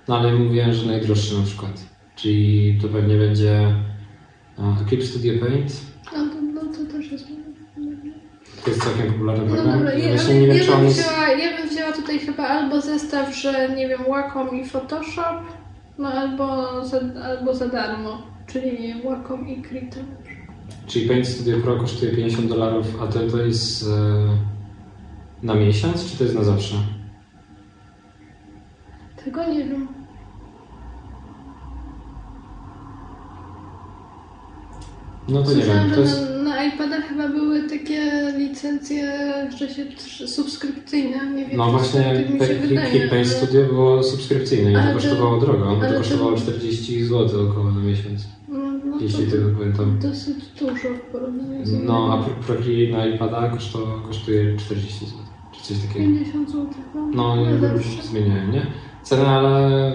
No 0.09 0.19
ale 0.19 0.33
mówiłem, 0.33 0.73
że 0.75 0.87
najdroższy 0.87 1.39
na 1.39 1.45
przykład. 1.45 1.92
Czyli 2.17 2.79
to 2.83 2.89
pewnie 2.89 3.17
będzie 3.17 3.75
Eclipse 4.83 5.07
Studio 5.09 5.33
Paint. 5.47 5.73
No 6.13 6.27
to, 6.27 6.43
no 6.55 6.61
to 6.61 6.93
też 6.93 7.13
jest. 7.13 7.27
To 8.65 8.71
jest 8.71 8.83
całkiem 8.85 9.13
popularny 9.13 9.45
No 9.47 9.55
program. 9.55 9.79
dobra, 9.79 9.93
Ja 9.95 9.99
ja, 9.99 10.33
nie 10.41 10.47
wiem, 10.47 10.57
ja, 10.57 10.77
bym 10.77 10.85
jest... 10.85 10.99
wzięła, 11.01 11.29
ja 11.29 11.57
bym 11.59 11.69
wzięła 11.69 11.93
tutaj 11.93 12.19
chyba 12.19 12.49
albo 12.49 12.81
zestaw, 12.81 13.37
że 13.37 13.75
nie 13.77 13.89
wiem, 13.89 14.01
Wacom 14.09 14.61
i 14.61 14.65
Photoshop, 14.65 15.41
no 15.99 16.09
albo 16.09 16.67
za, 16.87 17.01
albo 17.25 17.55
za 17.55 17.69
darmo, 17.69 18.23
czyli 18.47 19.03
Wacom 19.05 19.49
i 19.49 19.63
Krita. 19.63 19.97
Czyli 20.87 21.09
Paint 21.09 21.29
Studio 21.29 21.59
Pro 21.61 21.77
kosztuje 21.77 22.13
50 22.13 22.49
dolarów, 22.49 22.87
a 23.03 23.07
to, 23.07 23.19
to 23.31 23.39
jest 23.39 23.83
e, 23.89 23.89
na 25.43 25.55
miesiąc, 25.55 26.11
czy 26.13 26.19
to 26.19 26.25
jest 26.25 26.37
na 26.37 26.45
zawsze? 26.45 26.75
Tego 29.25 29.45
nie 29.53 29.65
wiem. 29.65 29.89
No 35.29 35.43
to 35.43 35.51
nie 35.55 35.63
wiem. 35.63 35.91
To 35.95 36.01
jest... 36.01 36.21
na, 36.21 36.43
na 36.43 36.65
iPada 36.65 37.01
chyba 37.01 37.29
były 37.29 37.69
takie 37.69 38.33
licencje, 38.39 39.13
się 39.77 39.85
tr- 39.85 40.27
subskrypcyjne, 40.29 41.31
nie 41.35 41.47
wiem. 41.47 41.57
No 41.57 41.71
właśnie 41.71 42.01
tak 42.01 43.13
ale- 43.13 43.25
Studio 43.25 43.65
było 43.67 44.03
subskrypcyjne 44.03 44.73
i 44.73 44.77
Ale 44.77 44.85
to 44.85 44.89
to- 44.89 44.95
kosztowało 45.09 45.41
drogo. 45.41 45.69
ale 45.69 45.89
To 45.89 45.93
to- 45.93 45.99
kosztowało 45.99 46.37
40 46.37 47.05
zł 47.05 47.51
około 47.51 47.71
na 47.73 47.81
miesiąc, 47.81 48.27
No, 48.49 48.59
no 48.85 48.99
jeśli 49.01 49.25
to, 49.27 49.31
tego 49.33 49.51
pamiętam. 49.59 49.99
dosyć 49.99 50.37
dużo 50.61 50.89
w 50.89 51.13
porównaniu 51.13 51.67
z 51.67 51.73
No, 51.85 52.13
a 52.13 52.17
innymi. 52.17 52.35
Pro- 52.35 52.55
Procreate 52.55 52.93
na 52.99 53.07
iPada 53.07 53.57
kosztuje 54.07 54.57
40 54.57 55.07
zł, 55.07 55.19
czy 55.53 55.63
coś 55.63 55.79
takiego. 55.87 56.05
50 56.05 56.49
zł. 56.51 56.67
No, 56.95 57.07
No, 57.15 57.37
ja 57.37 57.51
nie 57.53 57.59
zawsze. 57.59 58.03
zmieniałem, 58.03 58.53
nie? 58.53 58.67
Ceny, 59.03 59.27
ale 59.29 59.93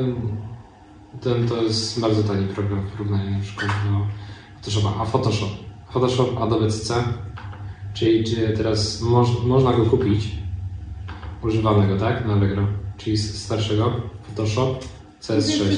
ten 1.22 1.48
to 1.48 1.64
jest 1.64 2.00
bardzo 2.02 2.24
tani 2.24 2.48
program 2.48 2.82
w 2.88 2.92
porównaniu 2.92 3.32
na 3.32 3.40
przykład 3.40 3.68
do 3.68 4.27
Photoshopa. 4.62 5.02
A 5.02 5.06
Photoshop, 5.06 5.50
Photoshop 5.90 6.42
Adobe 6.42 6.68
CC, 6.68 7.04
czyli 7.94 8.24
czy 8.24 8.54
teraz 8.58 9.02
moż, 9.02 9.44
można 9.46 9.74
go 9.74 9.86
kupić 9.86 10.38
używanego, 11.44 11.98
tak? 11.98 12.26
Na 12.26 12.34
Allegro, 12.34 12.68
czyli 12.98 13.18
starszego 13.18 13.92
Photoshop 14.24 14.86
CS6, 15.22 15.76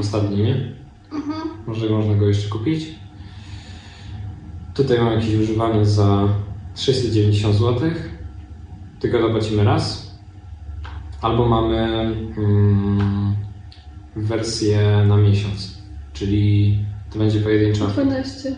ostatni, 0.00 0.42
nie? 0.42 0.74
Mhm. 1.12 1.48
Może 1.66 1.88
można 1.88 2.14
go 2.14 2.28
jeszcze 2.28 2.48
kupić. 2.48 2.86
Tutaj 4.74 4.98
mam 4.98 5.12
jakieś 5.12 5.34
używanie 5.34 5.86
za 5.86 6.28
690 6.74 7.54
zł. 7.54 7.90
Tylko 9.00 9.22
zapłacimy 9.22 9.64
raz. 9.64 10.10
Albo 11.22 11.48
mamy 11.48 11.76
mm, 12.38 13.34
wersję 14.16 15.04
na 15.08 15.16
miesiąc, 15.16 15.78
czyli 16.12 16.78
to 17.12 17.18
będzie 17.18 17.40
pojedyncza. 17.40 17.86
12. 17.86 18.56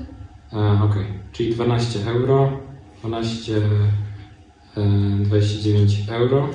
E, 0.52 0.82
ok, 0.82 0.94
czyli 1.32 1.54
12 1.54 2.10
euro, 2.10 2.60
12, 3.00 3.56
e, 4.76 5.20
29 5.24 6.08
euro. 6.08 6.48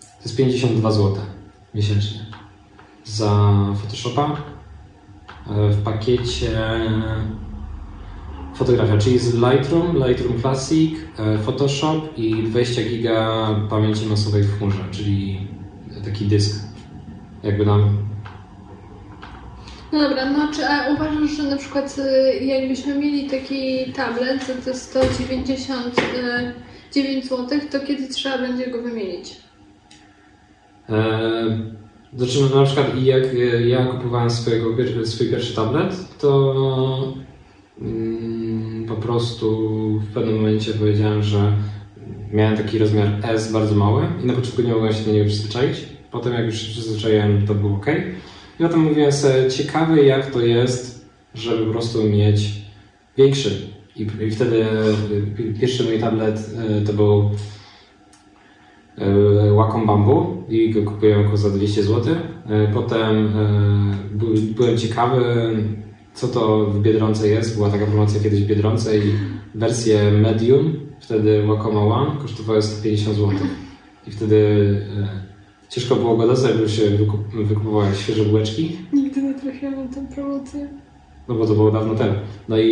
To 0.00 0.22
jest 0.24 0.36
52 0.36 0.92
zł 0.92 1.16
miesięcznie 1.74 2.20
za 3.04 3.54
Photoshopa. 3.82 4.36
E, 5.50 5.70
w 5.70 5.82
pakiecie 5.82 6.50
fotografia, 8.56 8.98
czyli 8.98 9.18
z 9.18 9.34
Lightroom, 9.34 9.96
Lightroom 10.06 10.40
Classic, 10.40 10.98
e, 11.18 11.38
Photoshop 11.38 12.00
i 12.16 12.42
20 12.42 12.82
giga 12.82 13.46
pamięci 13.70 14.06
masowej 14.06 14.42
w 14.42 14.58
chmurze, 14.58 14.84
czyli 14.90 15.48
taki 16.04 16.24
dysk. 16.24 16.64
Jakby 17.42 17.66
nam 17.66 17.98
No 19.96 20.08
dobra, 20.08 20.30
no 20.30 20.52
czy 20.52 20.66
a 20.66 20.94
uważasz, 20.94 21.30
że 21.36 21.42
na 21.42 21.56
przykład 21.56 21.96
y, 21.98 22.34
jakbyśmy 22.44 22.98
mieli 22.98 23.30
taki 23.30 23.92
tablet 23.92 24.46
za 24.46 24.54
te 24.54 24.74
199 24.74 27.24
zł, 27.24 27.60
to 27.72 27.80
kiedy 27.80 28.08
trzeba 28.08 28.38
będzie 28.38 28.66
go 28.66 28.82
wymienić? 28.82 29.36
E, 30.88 31.58
Znaczy, 32.16 32.38
na 32.54 32.64
przykład 32.64 33.02
jak 33.02 33.24
e, 33.24 33.68
ja 33.68 33.86
kupowałem 33.86 34.30
swojego, 34.30 34.70
swój 35.04 35.30
pierwszy 35.30 35.54
tablet, 35.54 36.18
to 36.18 37.14
mm, 37.80 38.84
po 38.88 38.94
prostu 38.94 39.68
w 39.98 40.12
pewnym 40.14 40.36
momencie 40.36 40.72
powiedziałem, 40.72 41.22
że 41.22 41.52
miałem 42.32 42.56
taki 42.56 42.78
rozmiar 42.78 43.08
S 43.22 43.52
bardzo 43.52 43.74
mały 43.74 44.02
i 44.22 44.26
na 44.26 44.32
początku 44.32 44.62
nie 44.62 44.72
mogłem 44.72 44.92
się 44.92 45.04
do 45.04 45.12
niego 45.12 45.26
przyzwyczaić. 45.26 45.76
Potem 46.10 46.32
jak 46.32 46.46
już 46.46 46.60
się 46.60 46.70
przyzwyczaiłem, 46.70 47.46
to 47.46 47.54
było 47.54 47.76
ok. 47.76 47.86
I 48.60 48.62
potem 48.62 48.80
mówiłem 48.80 49.12
sobie, 49.12 49.50
ciekawe 49.50 50.02
jak 50.02 50.30
to 50.30 50.40
jest, 50.40 51.06
żeby 51.34 51.66
po 51.66 51.72
prostu 51.72 52.04
mieć 52.04 52.52
większy. 53.18 53.68
I, 53.96 54.06
i 54.26 54.30
wtedy 54.30 54.64
e, 54.64 54.68
pierwszy 55.60 55.84
mój 55.84 55.98
tablet 55.98 56.50
e, 56.58 56.80
to 56.80 56.92
był 56.92 57.30
e, 58.98 59.54
Wacom 59.56 59.86
Bamboo 59.86 60.44
i 60.48 60.70
go 60.70 60.82
kupiłem 60.82 61.30
go 61.30 61.36
za 61.36 61.50
200 61.50 61.82
zł. 61.82 62.14
Potem 62.74 63.32
by- 64.12 64.52
byłem 64.56 64.78
ciekawy, 64.78 65.24
co 66.14 66.28
to 66.28 66.64
w 66.66 66.80
Biedronce 66.80 67.28
jest. 67.28 67.56
Była 67.56 67.70
taka 67.70 67.86
promocja 67.86 68.20
kiedyś 68.20 68.42
w 68.42 68.46
Biedronce 68.46 68.98
i 68.98 69.02
wersje 69.54 70.10
medium, 70.10 70.80
wtedy 71.00 71.46
Wacoma 71.46 71.80
One, 71.80 72.20
kosztowały 72.22 72.62
150 72.62 73.16
zł. 73.16 73.30
I 74.06 74.10
wtedy 74.10 74.36
ciężko 75.68 75.96
było 75.96 76.16
go 76.16 76.26
dostać, 76.26 76.56
bo 76.58 76.68
się 76.68 76.82
wykup- 76.90 77.94
świeże 77.94 78.24
bułeczki. 78.24 78.76
Nigdy 78.92 79.22
nie 79.22 79.34
trafiłam 79.34 79.74
na 79.84 79.94
tę 79.94 80.06
promocję. 80.14 80.68
No 81.28 81.34
bo 81.34 81.46
to 81.46 81.54
było 81.54 81.70
dawno 81.70 81.94
temu. 81.94 82.12
No 82.48 82.58
i, 82.58 82.70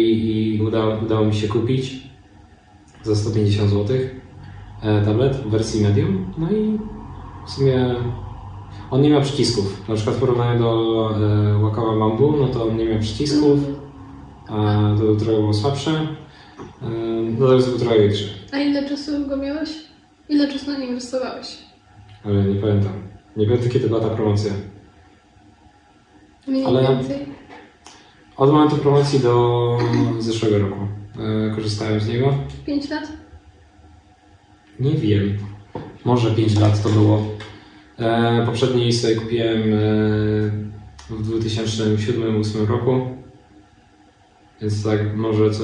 i 0.59 0.63
udało, 0.63 0.97
udało 1.03 1.27
mi 1.27 1.35
się 1.35 1.49
kupić 1.49 2.03
za 3.03 3.15
150 3.17 3.71
zł 3.71 3.97
e, 4.83 5.05
tablet 5.05 5.37
w 5.37 5.51
wersji 5.51 5.83
medium. 5.83 6.33
No 6.39 6.51
i 6.51 6.79
w 7.47 7.51
sumie 7.51 7.95
on 8.91 9.03
nie 9.03 9.11
miał 9.11 9.23
przycisków. 9.23 9.89
Na 9.89 9.95
przykład 9.95 10.17
w 10.17 10.21
porównaniu 10.21 10.59
do 10.59 11.11
e, 11.57 11.63
Wacoma 11.63 11.99
Bamboo, 12.09 12.37
no 12.41 12.49
to 12.49 12.65
on 12.69 12.77
nie 12.77 12.85
miał 12.85 12.99
przycisków, 13.01 13.61
a 14.49 14.81
to 14.99 15.05
był 15.05 15.17
trochę 15.17 15.33
było 15.39 15.55
słabsze. 15.55 15.91
E, 16.83 16.89
natomiast 17.31 17.69
był 17.71 17.79
trochę 17.79 17.99
większy, 17.99 18.29
A 18.53 18.59
ile 18.59 18.89
czasu 18.89 19.27
go 19.29 19.37
miałeś? 19.37 19.71
Ile 20.29 20.53
czasu 20.53 20.71
na 20.71 20.79
nim 20.79 20.95
rysowałeś? 20.95 21.59
Ale 22.25 22.45
nie 22.45 22.61
pamiętam. 22.61 22.93
Nie 23.37 23.47
pamiętam 23.47 23.71
kiedy 23.71 23.89
była 23.89 24.01
ta 24.01 24.09
promocja. 24.09 24.53
Mniej 26.47 26.65
Ale- 26.65 26.83
więcej. 26.83 27.27
Od 28.37 28.53
momentu 28.53 28.77
promocji 28.77 29.21
do 29.21 29.79
zeszłego 30.19 30.59
roku 30.59 30.79
e, 31.19 31.55
korzystałem 31.55 32.01
z 32.01 32.09
niego. 32.09 32.35
5 32.67 32.91
lat? 32.91 33.13
Nie 34.81 34.91
wiem. 34.95 35.37
Może 36.05 36.31
5 36.31 36.61
lat 36.61 36.83
to 36.83 36.89
było. 36.89 37.23
E, 37.99 38.43
poprzedniej 38.47 38.93
sobie 38.93 39.15
kupiłem 39.15 39.59
e, 39.59 39.77
w 41.11 41.41
2007-2008 41.41 42.67
roku. 42.67 43.01
Więc 44.63 44.85
tak 44.85 45.17
może 45.17 45.51
co... 45.51 45.63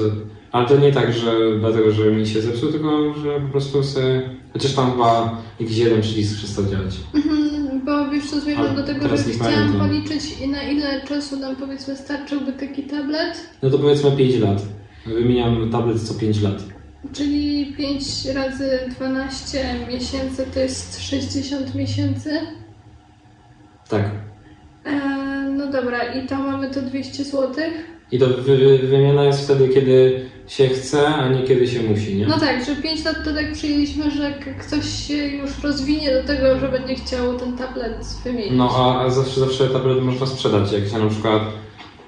Ale 0.51 0.67
to 0.67 0.77
nie 0.77 0.91
tak, 0.91 1.13
że 1.13 1.59
dlatego, 1.59 1.91
że 1.91 2.11
mi 2.11 2.27
się 2.27 2.41
zepsuł, 2.41 2.71
tylko 2.71 3.13
że 3.13 3.39
po 3.39 3.47
prostu 3.47 3.83
sobie... 3.83 4.29
Chociaż 4.53 4.73
tam 4.73 4.91
chyba 4.91 5.41
jakiś 5.59 5.77
jeden 5.77 6.01
przycisk 6.01 6.37
przestał 6.37 6.65
działać. 6.65 6.95
Mhm, 7.13 7.81
Bo 7.85 8.09
wiesz 8.09 8.29
co, 8.29 8.39
zmierzam 8.39 8.75
do 8.75 8.83
tego, 8.83 9.17
że 9.17 9.23
chciałam 9.23 9.73
policzyć 9.73 10.39
i 10.41 10.47
na 10.47 10.63
ile 10.63 11.01
czasu 11.07 11.37
nam 11.39 11.55
powiedzmy 11.55 11.95
starczyłby 11.95 12.53
taki 12.53 12.83
tablet. 12.83 13.49
No 13.63 13.69
to 13.69 13.79
powiedzmy 13.79 14.11
5 14.11 14.35
lat. 14.39 14.61
Wymieniam 15.05 15.69
tablet 15.71 16.01
co 16.01 16.13
5 16.13 16.41
lat. 16.41 16.63
Czyli 17.13 17.73
5 17.77 18.25
razy 18.25 18.79
12 18.95 19.75
miesięcy 19.89 20.45
to 20.53 20.59
jest 20.59 21.01
60 21.01 21.75
miesięcy. 21.75 22.29
Tak. 23.89 24.11
E, 24.85 24.99
no 25.57 25.71
dobra, 25.71 26.13
i 26.13 26.27
tam 26.27 26.45
mamy 26.45 26.69
to 26.69 26.81
200 26.81 27.23
zł. 27.23 27.53
I 28.11 28.19
to 28.19 28.27
wy, 28.27 28.57
wy, 28.57 28.77
wymiana 28.87 29.25
jest 29.25 29.43
wtedy, 29.43 29.69
kiedy 29.69 30.25
się 30.47 30.67
chce, 30.67 31.07
a 31.07 31.29
nie 31.29 31.43
kiedy 31.43 31.67
się 31.67 31.83
musi, 31.83 32.15
nie? 32.15 32.27
No 32.27 32.39
tak, 32.39 32.65
że 32.65 32.75
5 32.75 33.05
lat 33.05 33.15
to 33.25 33.33
tak 33.33 33.53
przyjęliśmy, 33.53 34.11
że 34.11 34.33
ktoś 34.59 35.07
się 35.07 35.27
już 35.27 35.63
rozwinie 35.63 36.11
do 36.11 36.23
tego, 36.23 36.59
że 36.59 36.69
będzie 36.69 36.95
chciał 36.95 37.39
ten 37.39 37.57
tablet 37.57 38.05
wymienić. 38.23 38.51
No 38.55 38.69
a, 38.75 39.01
a 39.05 39.09
zawsze, 39.09 39.39
zawsze 39.39 39.67
tablet 39.67 40.03
można 40.03 40.25
sprzedać. 40.25 40.71
Jak 40.71 40.87
się 40.87 40.97
na 40.97 41.09
przykład 41.09 41.41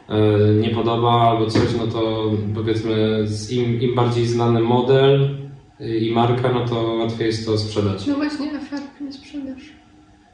e, 0.09 0.53
nie 0.53 0.69
podoba 0.69 1.11
albo 1.11 1.49
coś, 1.49 1.67
no 1.77 1.87
to 1.87 2.31
powiedzmy 2.55 3.27
z 3.27 3.51
im, 3.51 3.81
im 3.81 3.95
bardziej 3.95 4.27
znany 4.27 4.59
model 4.59 5.37
y, 5.81 5.97
i 5.97 6.11
marka, 6.11 6.51
no 6.51 6.65
to 6.67 6.81
łatwiej 6.81 7.27
jest 7.27 7.45
to 7.45 7.57
sprzedać. 7.57 8.07
No 8.07 8.15
właśnie, 8.15 8.51
a 8.57 8.59
farb 8.59 9.01
nie 9.01 9.13
sprzedasz. 9.13 9.63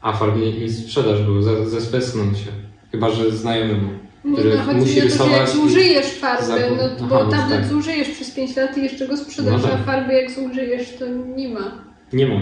A 0.02 0.12
farb 0.12 0.36
nie, 0.36 0.52
nie 0.52 0.70
sprzedaż, 0.70 1.22
bo 1.22 1.42
ze, 1.42 1.70
zespesną 1.70 2.22
się. 2.34 2.50
Chyba, 2.92 3.10
że 3.10 3.30
znajomemu. 3.30 4.09
Nie, 4.24 4.44
no 4.56 4.62
chodzi 4.62 4.78
musi 4.80 5.18
to, 5.18 5.24
że 5.24 5.30
jak 5.30 5.48
zużyjesz 5.48 6.06
farby, 6.06 6.46
zakup- 6.46 6.76
no, 6.76 6.82
Aha, 6.96 7.06
bo 7.08 7.16
tablet 7.30 7.60
tak. 7.60 7.66
zużyjesz 7.66 8.08
przez 8.08 8.30
5 8.30 8.56
lat 8.56 8.78
i 8.78 8.82
jeszcze 8.82 9.08
go 9.08 9.16
sprzedasz, 9.16 9.62
No 9.62 9.68
tak. 9.68 9.80
a 9.80 9.84
farby 9.84 10.12
jak 10.14 10.30
zużyjesz, 10.30 10.96
to 10.98 11.04
nie 11.36 11.48
ma. 11.48 11.84
Nie 12.12 12.26
ma. 12.26 12.34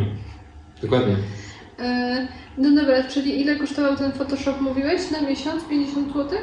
Dokładnie. 0.82 1.16
E, 1.78 2.28
no 2.58 2.70
dobra, 2.80 3.02
czyli 3.04 3.40
ile 3.40 3.56
kosztował 3.56 3.96
ten 3.96 4.12
Photoshop, 4.12 4.60
mówiłeś? 4.60 5.10
Na 5.10 5.20
miesiąc? 5.20 5.64
50 5.64 6.08
zł? 6.08 6.38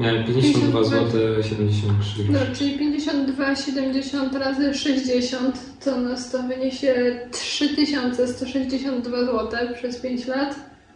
Miałem 0.00 0.24
52 0.24 0.84
zł 0.84 1.20
73 1.42 2.24
No, 2.30 2.38
czyli 2.58 2.78
52,70 2.78 4.38
razy 4.38 4.74
60 4.74 5.58
to 5.84 5.96
nas 6.00 6.30
to 6.30 6.42
wyniesie 6.42 7.20
3162 7.30 9.20
zł 9.20 9.48
przez 9.74 9.96
5 10.00 10.26
lat. 10.26 10.54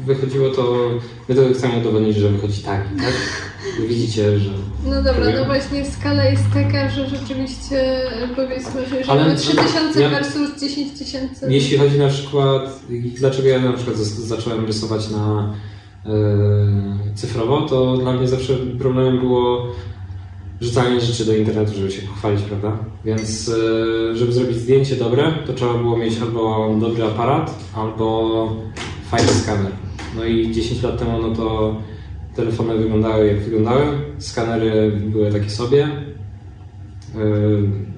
wychodziło 0.06 0.50
to, 0.50 0.90
my 1.28 1.34
to 1.34 1.42
chcemy 1.54 1.78
udowodnić, 1.78 2.16
że 2.16 2.28
wychodzi 2.28 2.62
tak, 2.62 2.84
tak? 2.98 3.14
Widzicie, 3.88 4.38
że... 4.38 4.50
No 4.86 5.02
dobra, 5.02 5.26
no 5.36 5.44
właśnie 5.44 5.84
skala 5.84 6.24
jest 6.24 6.42
taka, 6.54 6.90
że 6.90 7.08
rzeczywiście 7.08 8.10
e, 8.22 8.28
powiedzmy, 8.36 8.86
że 8.86 9.10
Ale- 9.10 9.22
mamy 9.22 9.36
3000 9.36 10.00
ja- 10.00 10.10
versus 10.10 10.60
10 10.60 10.98
tysięcy. 10.98 11.46
Jeśli 11.48 11.78
chodzi 11.78 11.98
na 11.98 12.08
przykład, 12.08 12.80
dlaczego 13.18 13.48
ja 13.48 13.60
na 13.60 13.72
przykład 13.72 13.96
zacząłem 13.96 14.66
rysować 14.66 15.10
na 15.10 15.54
e, 16.06 16.10
cyfrowo, 17.14 17.62
to 17.68 17.96
dla 17.96 18.12
mnie 18.12 18.28
zawsze 18.28 18.56
problemem 18.78 19.18
było 19.18 19.66
rzucanie 20.62 21.00
rzeczy 21.00 21.24
do 21.24 21.36
internetu, 21.36 21.72
żeby 21.74 21.90
się 21.90 22.02
pochwalić, 22.02 22.42
prawda? 22.42 22.78
Więc 23.04 23.48
e, 23.48 24.16
żeby 24.16 24.32
zrobić 24.32 24.56
zdjęcie 24.56 24.96
dobre, 24.96 25.32
to 25.46 25.52
trzeba 25.52 25.74
było 25.74 25.96
mieć 25.96 26.18
albo 26.22 26.74
dobry 26.80 27.04
aparat, 27.04 27.58
albo 27.74 28.56
fajny 29.10 29.28
skaner. 29.28 29.72
No 30.16 30.24
i 30.24 30.52
10 30.52 30.82
lat 30.82 30.98
temu, 30.98 31.22
no 31.22 31.34
to 31.36 31.76
telefony 32.36 32.78
wyglądały 32.78 33.26
jak 33.26 33.40
wyglądały, 33.40 33.84
skanery 34.18 35.00
były 35.06 35.32
takie 35.32 35.50
sobie, 35.50 35.84
e, 35.84 35.98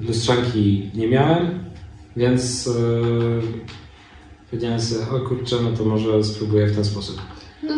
lustrzanki 0.07 0.91
nie 0.95 1.09
miałem, 1.09 1.65
więc 2.17 2.67
yy, 2.67 3.43
powiedziałem 4.51 4.81
sobie, 4.81 5.11
o 5.11 5.29
kurczę, 5.29 5.57
no 5.63 5.77
to 5.77 5.85
może 5.85 6.25
spróbuję 6.25 6.67
w 6.67 6.75
ten 6.75 6.85
sposób. 6.85 7.17
No, 7.63 7.75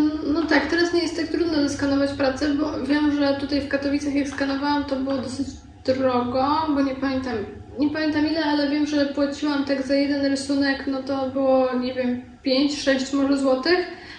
zeskanować 1.76 2.12
pracę, 2.12 2.54
bo 2.54 2.86
wiem, 2.86 3.12
że 3.12 3.36
tutaj 3.40 3.60
w 3.60 3.68
Katowicach 3.68 4.14
jak 4.14 4.28
skanowałam, 4.28 4.84
to 4.84 4.96
było 4.96 5.18
dosyć 5.18 5.46
drogo, 5.84 6.66
bo 6.74 6.82
nie 6.82 6.94
pamiętam, 6.94 7.34
nie 7.78 7.90
pamiętam 7.90 8.26
ile, 8.26 8.44
ale 8.44 8.70
wiem, 8.70 8.86
że 8.86 9.06
płaciłam 9.06 9.64
tak 9.64 9.86
za 9.86 9.94
jeden 9.94 10.26
rysunek, 10.26 10.84
no 10.86 11.02
to 11.02 11.30
było, 11.30 11.74
nie 11.74 11.94
wiem, 11.94 12.22
5-6 12.46 13.14
może 13.14 13.38
złotych, 13.38 13.78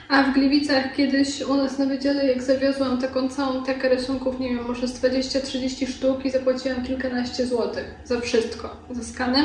a 0.10 0.24
w 0.24 0.34
Gliwicach 0.34 0.96
kiedyś 0.96 1.42
u 1.42 1.56
nas 1.56 1.80
na 1.80 1.86
wydziale, 1.86 2.28
jak 2.28 2.44
zawiozłam 2.44 3.02
taką 3.02 3.30
całą 3.30 3.64
tekę 3.64 3.90
rysunków, 3.90 4.40
nie 4.40 4.50
wiem, 4.50 4.66
może 4.68 4.88
z 4.88 5.02
20-30 5.02 5.88
sztuk 5.88 6.26
i 6.26 6.32
zapłaciłam 6.32 6.84
kilkanaście 6.84 7.46
złotych 7.46 7.96
za 8.04 8.20
wszystko, 8.20 8.78
za 8.90 9.04
skany. 9.04 9.40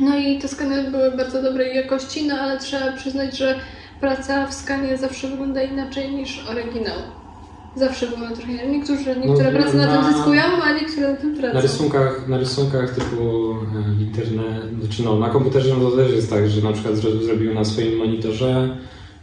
No 0.00 0.18
i 0.18 0.38
te 0.38 0.48
skany 0.48 0.90
były 0.90 1.10
bardzo 1.10 1.42
dobrej 1.42 1.76
jakości, 1.76 2.26
no 2.26 2.34
ale 2.34 2.58
trzeba 2.58 2.92
przyznać, 2.92 3.38
że 3.38 3.60
praca 4.00 4.46
w 4.46 4.54
skanie 4.54 4.98
zawsze 4.98 5.28
wygląda 5.28 5.62
inaczej 5.62 6.10
niż 6.10 6.48
oryginał. 6.48 7.19
Zawsze 7.76 8.06
wygląda 8.06 8.36
trochę. 8.36 8.68
Niektórzy, 8.68 9.04
niektóre 9.24 9.52
No, 9.52 9.58
prace 9.58 9.76
na, 9.76 9.86
na- 9.86 10.02
tym 10.04 10.14
zyskują, 10.14 10.42
a 10.62 10.72
niektóre 10.72 11.10
na 11.10 11.16
tym 11.16 11.32
Na 11.32 11.38
tracą. 11.40 11.60
rysunkach, 11.60 12.28
na 12.28 12.38
rysunkach 12.38 12.94
typu 12.94 13.54
e, 13.98 14.02
internet, 14.02 14.88
czy 14.90 15.02
no, 15.02 15.18
na 15.18 15.28
komputerze 15.28 15.74
no 15.78 15.90
to 15.90 15.96
też 15.96 16.12
jest 16.12 16.30
tak, 16.30 16.48
że 16.50 16.62
na 16.62 16.72
przykład 16.72 16.96
zro, 16.96 17.10
zrobimy 17.10 17.54
na 17.54 17.64
swoim 17.64 17.96
monitorze 17.98 18.76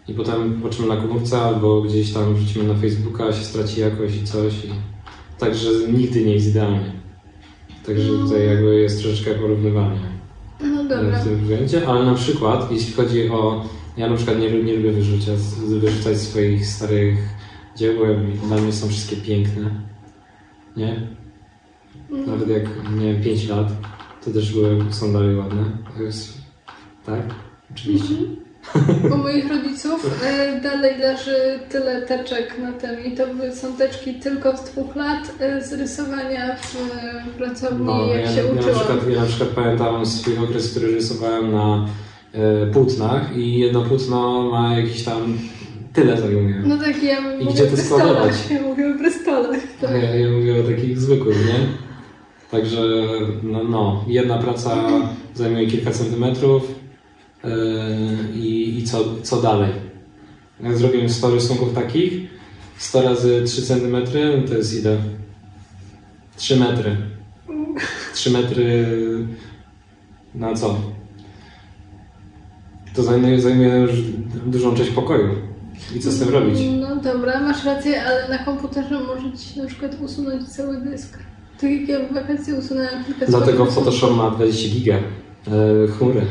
i 0.08 0.14
potem 0.14 0.62
patrzymy 0.62 0.88
na 0.88 0.98
komórce 0.98 1.42
albo 1.42 1.82
gdzieś 1.82 2.14
tam 2.14 2.36
wrzucimy 2.36 2.68
na 2.68 2.74
Facebooka, 2.74 3.34
się 3.34 3.44
straci 3.44 3.82
jakość 3.82 4.16
i 4.16 4.24
coś. 4.24 4.54
I... 4.66 4.70
Także 5.40 5.70
nigdy 5.94 6.26
nie 6.26 6.34
jest 6.34 6.48
idealnie. 6.48 6.92
Także 7.86 8.10
tutaj 8.10 8.48
jakby 8.48 8.76
jest 8.76 9.02
troszeczkę 9.04 9.32
porównywanie. 9.32 10.00
No 10.64 10.84
dobra. 10.84 11.20
w 11.20 11.24
tym 11.24 11.38
względzie, 11.42 11.88
ale 11.88 12.06
na 12.06 12.14
przykład 12.14 12.72
jeśli 12.72 12.94
chodzi 12.94 13.30
o. 13.30 13.66
Ja 13.98 14.10
na 14.10 14.16
przykład 14.16 14.40
nie, 14.40 14.64
nie 14.64 14.74
lubię 14.76 14.92
wyrzucać, 14.92 15.38
wyrzucać 15.68 16.18
swoich 16.18 16.68
starych 16.68 17.18
dzieł, 17.78 17.94
bo 17.98 18.06
dla 18.48 18.58
mnie 18.58 18.74
są 18.74 18.88
wszystkie 18.88 19.16
piękne. 19.16 19.70
Nie? 20.78 21.08
Mm. 22.12 22.26
Nawet 22.28 22.50
jak 22.50 22.64
miałem 23.00 23.22
5 23.24 23.48
lat, 23.48 23.68
to 24.26 24.32
też 24.32 24.54
były, 24.54 24.78
są 24.94 25.14
dalej 25.14 25.36
ładne. 25.36 25.64
To 25.98 26.04
jest, 26.04 26.38
tak? 27.06 27.22
Oczywiście. 27.72 28.14
U 29.14 29.18
moich 29.18 29.50
rodziców 29.50 30.22
e, 30.26 30.62
dalej 30.62 30.98
leży 31.00 31.60
tyle 31.70 32.02
teczek 32.02 32.56
na 32.62 32.72
tym 32.74 33.06
i 33.06 33.18
to 33.18 33.28
były- 33.28 33.56
są 33.56 33.74
teczki 33.74 34.14
tylko 34.14 34.58
z 34.58 34.64
dwóch 34.64 34.96
lat 34.96 35.32
e, 35.40 35.64
z 35.64 35.74
rysowania 35.74 36.56
w 36.56 36.76
pracowni, 37.38 37.86
No, 37.86 38.06
jak 38.06 38.26
ja, 38.26 38.32
się 38.32 38.38
ja, 38.42 38.54
na 38.54 38.60
uczyłam. 38.60 38.76
przykład, 38.76 39.10
ja 39.10 39.20
na 39.22 39.26
przykład 39.28 39.50
pamiętam 39.50 40.06
swój 40.06 40.38
okres, 40.38 40.72
który 40.72 40.88
rysowałem 40.92 41.52
na 41.52 41.88
e, 42.34 42.68
płótnach 42.68 43.38
i 43.38 43.60
jedno 43.60 43.82
płótno 43.82 44.50
ma 44.52 44.78
jakiś 44.80 45.04
tam 45.04 45.38
tyle 45.98 46.22
zajmuje. 46.22 46.64
No 46.66 46.78
tak, 46.78 47.04
ja 47.04 47.34
I 47.34 47.44
mówię 47.44 47.54
gdzie 47.54 47.68
to 47.68 47.78
składować? 47.78 48.34
Ja 48.52 48.62
mówię 48.62 48.96
o 48.96 48.98
brystolach. 48.98 49.60
A 49.90 49.92
ja, 49.92 50.16
ja 50.16 50.32
mówię 50.32 50.62
o 50.62 50.64
takich 50.64 51.00
zwykłych, 51.00 51.38
nie? 51.46 51.60
Także 52.52 52.82
no, 53.44 53.64
no 53.64 54.06
jedna 54.08 54.38
praca 54.38 54.84
zajmuje 55.36 55.68
kilka 55.68 55.92
centymetrów 55.92 56.64
yy, 57.44 57.52
i, 58.36 58.78
i 58.78 58.84
co, 58.84 59.04
co 59.24 59.42
dalej? 59.42 59.72
Jak 60.64 60.78
zrobimy 60.78 61.10
100 61.10 61.32
rysunków 61.32 61.74
takich, 61.74 62.14
100 62.78 63.02
razy 63.02 63.44
3 63.46 63.62
centymetry, 63.62 64.38
no 64.38 64.48
to 64.48 64.58
jest 64.58 64.80
ile? 64.80 64.98
3 66.36 66.56
metry. 66.56 66.98
3 68.14 68.32
metry 68.32 68.86
na 70.36 70.54
co? 70.54 70.82
To 72.94 73.04
zajmuje, 73.04 73.42
zajmuje 73.42 73.76
już 73.76 73.92
dużą 74.46 74.76
część 74.76 74.90
pokoju. 74.90 75.57
I 75.96 76.00
co 76.00 76.12
z 76.12 76.20
tym 76.20 76.30
robić? 76.30 76.60
No 76.80 76.96
dobra, 76.96 77.40
masz 77.42 77.66
rację, 77.66 78.04
ale 78.04 78.38
na 78.38 78.46
komputerze 78.46 79.00
może 79.00 79.38
ci 79.38 79.60
na 79.60 79.68
przykład 79.68 80.02
usunąć 80.02 80.48
cały 80.50 80.82
dysk. 80.82 81.18
Tak 81.62 81.72
jak 81.72 81.90
ja 81.90 82.00
w 82.00 82.14
wakacje 82.14 82.56
usunąłem 82.56 83.04
kilka 83.06 83.26
Dlatego 83.26 83.66
Photoshop 83.66 84.16
ma 84.18 84.32
20 84.32 84.70
giga. 84.70 84.96
E, 84.96 85.88
chmury. 85.88 86.22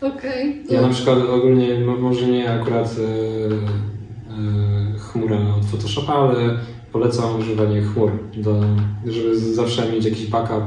Okej. 0.00 0.62
Ja 0.70 0.82
na 0.82 0.88
przykład 0.88 1.18
ogólnie, 1.18 1.80
mo- 1.80 1.96
może 1.96 2.26
nie 2.26 2.50
akurat 2.50 2.96
e, 2.98 3.04
e, 3.04 4.98
chmura 4.98 5.36
od 5.58 5.64
Photoshopa, 5.64 6.12
ale 6.12 6.58
polecam 6.92 7.38
używanie 7.40 7.82
chmur, 7.82 8.10
do, 8.36 8.60
żeby 9.06 9.38
zawsze 9.38 9.92
mieć 9.92 10.04
jakiś 10.04 10.26
backup 10.26 10.64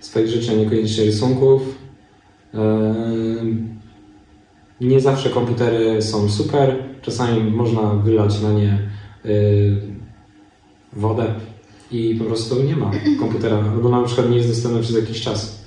swoich 0.00 0.28
rzeczy, 0.28 0.56
niekoniecznie 0.56 1.04
rysunków. 1.04 1.62
Nie 4.80 5.00
zawsze 5.00 5.30
komputery 5.30 6.02
są 6.02 6.28
super, 6.28 6.84
czasami 7.02 7.50
można 7.50 7.82
wylać 7.82 8.40
na 8.40 8.52
nie 8.52 8.90
e, 9.24 9.28
wodę 10.92 11.34
i 11.90 12.14
po 12.14 12.24
prostu 12.24 12.62
nie 12.62 12.76
ma 12.76 12.90
komputera, 13.20 13.56
albo 13.72 13.88
na 13.88 14.02
przykład 14.02 14.30
nie 14.30 14.36
jest 14.36 14.48
dostępny 14.48 14.80
przez 14.80 14.96
jakiś 14.96 15.20
czas. 15.22 15.66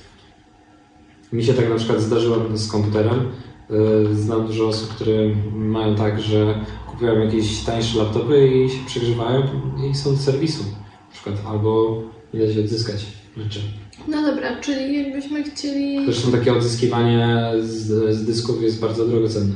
Mi 1.33 1.43
się 1.43 1.53
tak 1.53 1.69
na 1.69 1.75
przykład 1.75 2.01
zdarzyło 2.01 2.37
z 2.53 2.71
komputerem. 2.71 3.31
Yy, 3.69 4.15
Znam 4.15 4.47
dużo 4.47 4.67
osób, 4.67 4.89
które 4.89 5.13
mają 5.53 5.95
tak, 5.95 6.21
że 6.21 6.65
kupują 6.91 7.19
jakieś 7.19 7.63
tańsze 7.63 7.97
laptopy 7.97 8.47
i 8.47 8.69
się 8.69 8.85
przegrzewają 8.85 9.43
i 9.91 9.95
są 9.95 10.11
do 10.11 10.17
serwisu. 10.17 10.63
Na 11.07 11.13
przykład, 11.13 11.35
albo 11.47 12.01
nie 12.33 12.39
da 12.39 12.53
się 12.53 12.59
odzyskać 12.59 13.05
rzeczy. 13.37 13.59
No 14.07 14.21
dobra, 14.21 14.55
czyli 14.61 15.03
jakbyśmy 15.03 15.43
chcieli. 15.43 16.05
Zresztą 16.05 16.31
takie 16.31 16.53
odzyskiwanie 16.53 17.37
z, 17.61 18.15
z 18.15 18.25
dysków 18.25 18.61
jest 18.63 18.79
bardzo 18.81 19.05
drogocenne. 19.05 19.53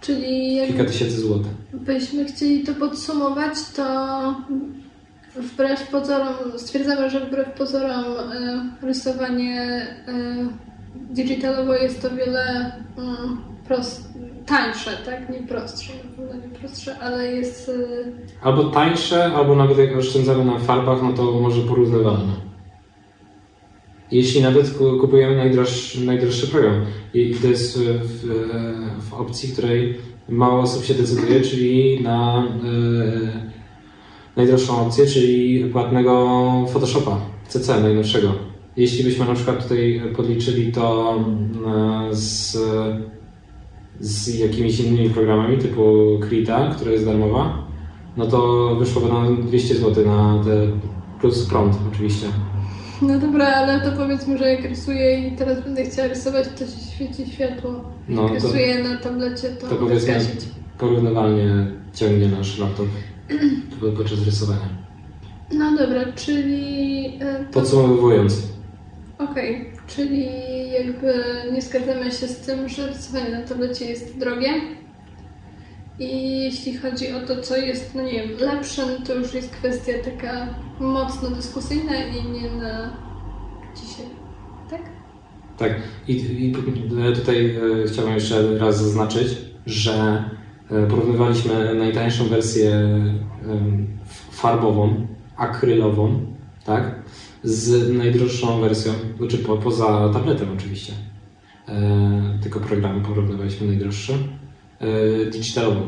Czyli 0.00 0.58
Kilka 0.66 0.84
tysięcy 0.84 1.20
złotych. 1.20 1.52
jakbyśmy 1.72 2.24
chcieli 2.24 2.60
to 2.64 2.74
podsumować, 2.74 3.54
to 3.76 3.84
wbrew 5.36 5.88
pozorom, 5.90 6.34
stwierdzamy, 6.56 7.10
że 7.10 7.20
wbrew 7.20 7.48
pozorom 7.50 8.04
e, 8.32 8.70
rysowanie 8.82 9.60
e, 10.08 10.48
digitalowo 11.10 11.74
jest 11.74 12.04
o 12.04 12.10
wiele 12.10 12.72
mm, 12.98 13.36
prost, 13.68 14.08
tańsze, 14.46 14.90
tak? 15.06 15.30
Nie 15.30 15.48
prostsze, 15.48 15.92
nie 16.42 16.58
prostsze, 16.58 16.98
ale 16.98 17.32
jest. 17.32 17.68
E, 17.68 18.46
Albo 18.46 18.64
tańsze, 18.64 19.24
albo 19.24 19.56
nawet 19.56 19.78
jak 19.78 19.96
oszczędzamy 19.96 20.44
na 20.44 20.58
farbach, 20.58 21.02
no 21.02 21.12
to 21.12 21.22
może 21.40 21.60
porównywalne. 21.62 22.32
Jeśli 24.12 24.42
nawet 24.42 24.70
ku- 24.70 24.98
kupujemy 25.00 25.36
najdroższy, 25.36 26.00
najdroższy 26.04 26.46
program 26.46 26.84
i 27.14 27.34
to 27.34 27.48
jest 27.48 27.78
w, 27.78 28.28
w 29.08 29.14
opcji, 29.14 29.52
której 29.52 29.94
mało 30.28 30.60
osób 30.60 30.84
się 30.84 30.94
decyduje, 30.94 31.40
czyli 31.40 32.00
na 32.02 32.44
e, 32.44 33.50
najdroższą 34.36 34.86
opcję, 34.86 35.06
czyli 35.06 35.64
płatnego 35.64 36.42
Photoshopa 36.72 37.20
CC 37.48 37.80
najnowszego. 37.82 38.32
Jeśli 38.76 39.04
byśmy 39.04 39.24
na 39.26 39.34
przykład 39.34 39.62
tutaj 39.62 40.02
podliczyli 40.16 40.72
to 40.72 41.14
e, 41.66 42.14
z, 42.14 42.58
z 44.00 44.38
jakimiś 44.38 44.80
innymi 44.80 45.10
programami 45.10 45.58
typu 45.58 45.82
Krita, 46.20 46.70
która 46.76 46.90
jest 46.92 47.04
darmowa, 47.04 47.66
no 48.16 48.26
to 48.26 48.70
wyszłoby 48.78 49.08
nam 49.08 49.42
200 49.42 49.74
zł 49.74 50.06
na 50.06 50.44
te 50.44 50.66
plus 51.20 51.46
prąd 51.46 51.76
oczywiście. 51.92 52.26
No 53.02 53.18
dobra, 53.18 53.46
ale 53.46 53.80
to 53.80 53.92
powiedzmy, 53.96 54.38
że 54.38 54.48
jak 54.52 54.64
rysuję 54.64 55.28
i 55.28 55.36
teraz 55.36 55.64
będę 55.64 55.84
chciała 55.84 56.08
rysować, 56.08 56.46
to 56.58 56.66
się 56.66 56.80
świeci 56.94 57.32
światło. 57.32 57.84
No 58.08 58.22
Jak 58.22 58.28
to, 58.28 58.34
rysuję 58.46 58.82
na 58.82 58.96
tablecie, 58.96 59.48
to, 59.48 59.66
to 59.68 59.74
powiedzmy 59.76 60.00
zgasić. 60.20 60.40
porównywalnie 60.78 61.66
ciągnie 61.94 62.28
nasz 62.28 62.58
laptop 62.58 62.86
po- 63.80 63.92
podczas 63.96 64.24
rysowania. 64.24 64.68
No 65.52 65.76
dobra, 65.78 66.12
czyli. 66.12 67.06
e, 67.20 67.44
to- 67.44 67.52
Podsumowując, 67.60 68.42
Okej, 69.18 69.70
czyli 69.86 70.26
jakby 70.72 71.14
nie 71.52 71.62
zgadzamy 71.62 72.12
się 72.12 72.28
z 72.28 72.36
tym, 72.38 72.68
że 72.68 72.86
rysowanie 72.86 73.30
na 73.30 73.42
tablecie 73.42 73.84
jest 73.84 74.18
drogie. 74.18 74.48
I 75.98 76.40
jeśli 76.40 76.76
chodzi 76.76 77.12
o 77.12 77.20
to, 77.20 77.42
co 77.42 77.56
jest, 77.56 77.94
no 77.94 78.02
nie 78.02 78.12
wiem, 78.12 78.30
lepsze, 78.40 78.82
no 78.86 79.06
to 79.06 79.14
już 79.14 79.34
jest 79.34 79.50
kwestia 79.50 79.92
taka 80.04 80.54
mocno 80.80 81.30
dyskusyjna 81.30 81.96
i 82.04 82.30
nie 82.30 82.50
na 82.50 82.96
dzisiaj. 83.76 84.06
Tak? 84.70 84.80
tak. 85.56 85.72
I, 86.08 86.12
i 86.46 86.54
tutaj 87.14 87.46
e, 87.46 87.86
chciałbym 87.88 88.14
jeszcze 88.14 88.58
raz 88.58 88.82
zaznaczyć, 88.82 89.28
że 89.66 90.24
e, 90.70 90.86
porównywaliśmy 90.86 91.74
najtańszą 91.74 92.24
wersję 92.24 92.88
farbową, 94.30 95.06
akrylową, 95.36 96.26
tak? 96.64 96.94
Z 97.42 97.92
najdroższą 97.98 98.60
wersją, 98.60 98.92
znaczy 99.18 99.38
po, 99.38 99.56
poza 99.56 100.08
tabletem 100.12 100.48
oczywiście. 100.56 100.92
E, 101.68 102.38
tylko 102.42 102.60
programy 102.60 103.04
porównywaliśmy 103.04 103.66
najdroższe. 103.66 104.12
E, 104.80 105.30
digitalową. 105.30 105.80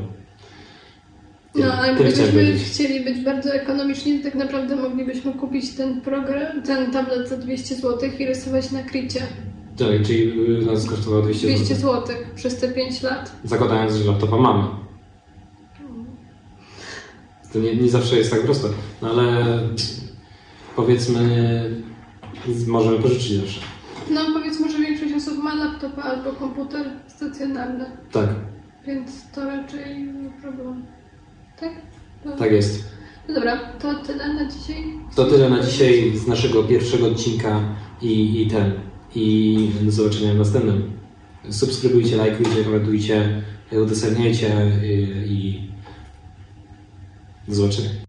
No, 1.55 1.73
ale 1.73 1.95
gdybyśmy 1.95 2.59
chcieli 2.59 3.05
być 3.05 3.25
bardzo 3.25 3.55
ekonomiczni, 3.55 4.19
to 4.19 4.25
tak 4.25 4.35
naprawdę 4.35 4.77
moglibyśmy 4.77 5.33
kupić 5.33 5.71
ten 5.71 6.01
program, 6.01 6.63
ten 6.63 6.93
tablet 6.93 7.29
za 7.29 7.37
200 7.37 7.75
zł 7.75 8.11
i 8.19 8.27
rysować 8.27 8.71
na 8.71 8.83
kricie. 8.83 9.21
Tak, 9.79 10.07
czyli 10.07 10.67
nas 10.67 10.87
kosztowało 10.87 11.23
200 11.23 11.49
zł. 11.49 11.57
200 11.57 11.75
zł 11.75 12.17
przez 12.35 12.57
te 12.57 12.69
5 12.69 13.03
lat. 13.03 13.33
Zakładając, 13.45 13.95
że 13.95 14.05
laptopa 14.05 14.37
mamy. 14.37 14.65
To 17.53 17.59
nie, 17.59 17.77
nie 17.77 17.91
zawsze 17.91 18.17
jest 18.17 18.31
tak 18.31 18.43
prosto, 18.43 18.69
no 19.03 19.11
ale 19.11 19.45
powiedzmy, 20.77 21.21
możemy 22.67 22.99
pożyczyć 22.99 23.33
zawsze. 23.33 23.61
No 24.11 24.21
powiedzmy, 24.33 24.73
że 24.73 24.79
większość 24.79 25.15
osób 25.15 25.43
ma 25.43 25.55
laptopa 25.55 26.03
albo 26.03 26.33
komputer 26.33 26.87
stacjonarny. 27.07 27.85
Tak, 28.13 28.29
Więc 28.89 29.31
to 29.35 29.45
raczej 29.45 30.03
nie 30.03 30.31
problem. 30.43 30.87
Tak? 31.61 31.73
No, 32.25 32.37
tak 32.37 32.53
jest. 32.53 32.85
No 33.29 33.35
dobra, 33.35 33.59
to 33.79 33.95
tyle 33.95 34.35
na 34.35 34.51
dzisiaj. 34.51 34.85
To 35.17 35.25
tyle 35.25 35.51
na 35.51 35.63
dzisiaj 35.63 36.13
z 36.17 36.27
naszego 36.27 36.63
pierwszego 36.63 37.07
odcinka 37.07 37.61
i, 38.03 38.43
i 38.43 38.47
ten. 38.47 38.73
I 39.15 39.71
do 39.83 39.91
zobaczenia 39.91 40.35
w 40.35 40.37
następnym. 40.37 40.93
Subskrybujcie, 41.51 42.17
lajkujcie, 42.17 42.65
komentujcie, 42.65 43.43
udostępniajcie 43.73 44.73
i, 44.85 44.93
i 45.27 45.71
do 47.49 47.55
zobaczenia. 47.55 48.08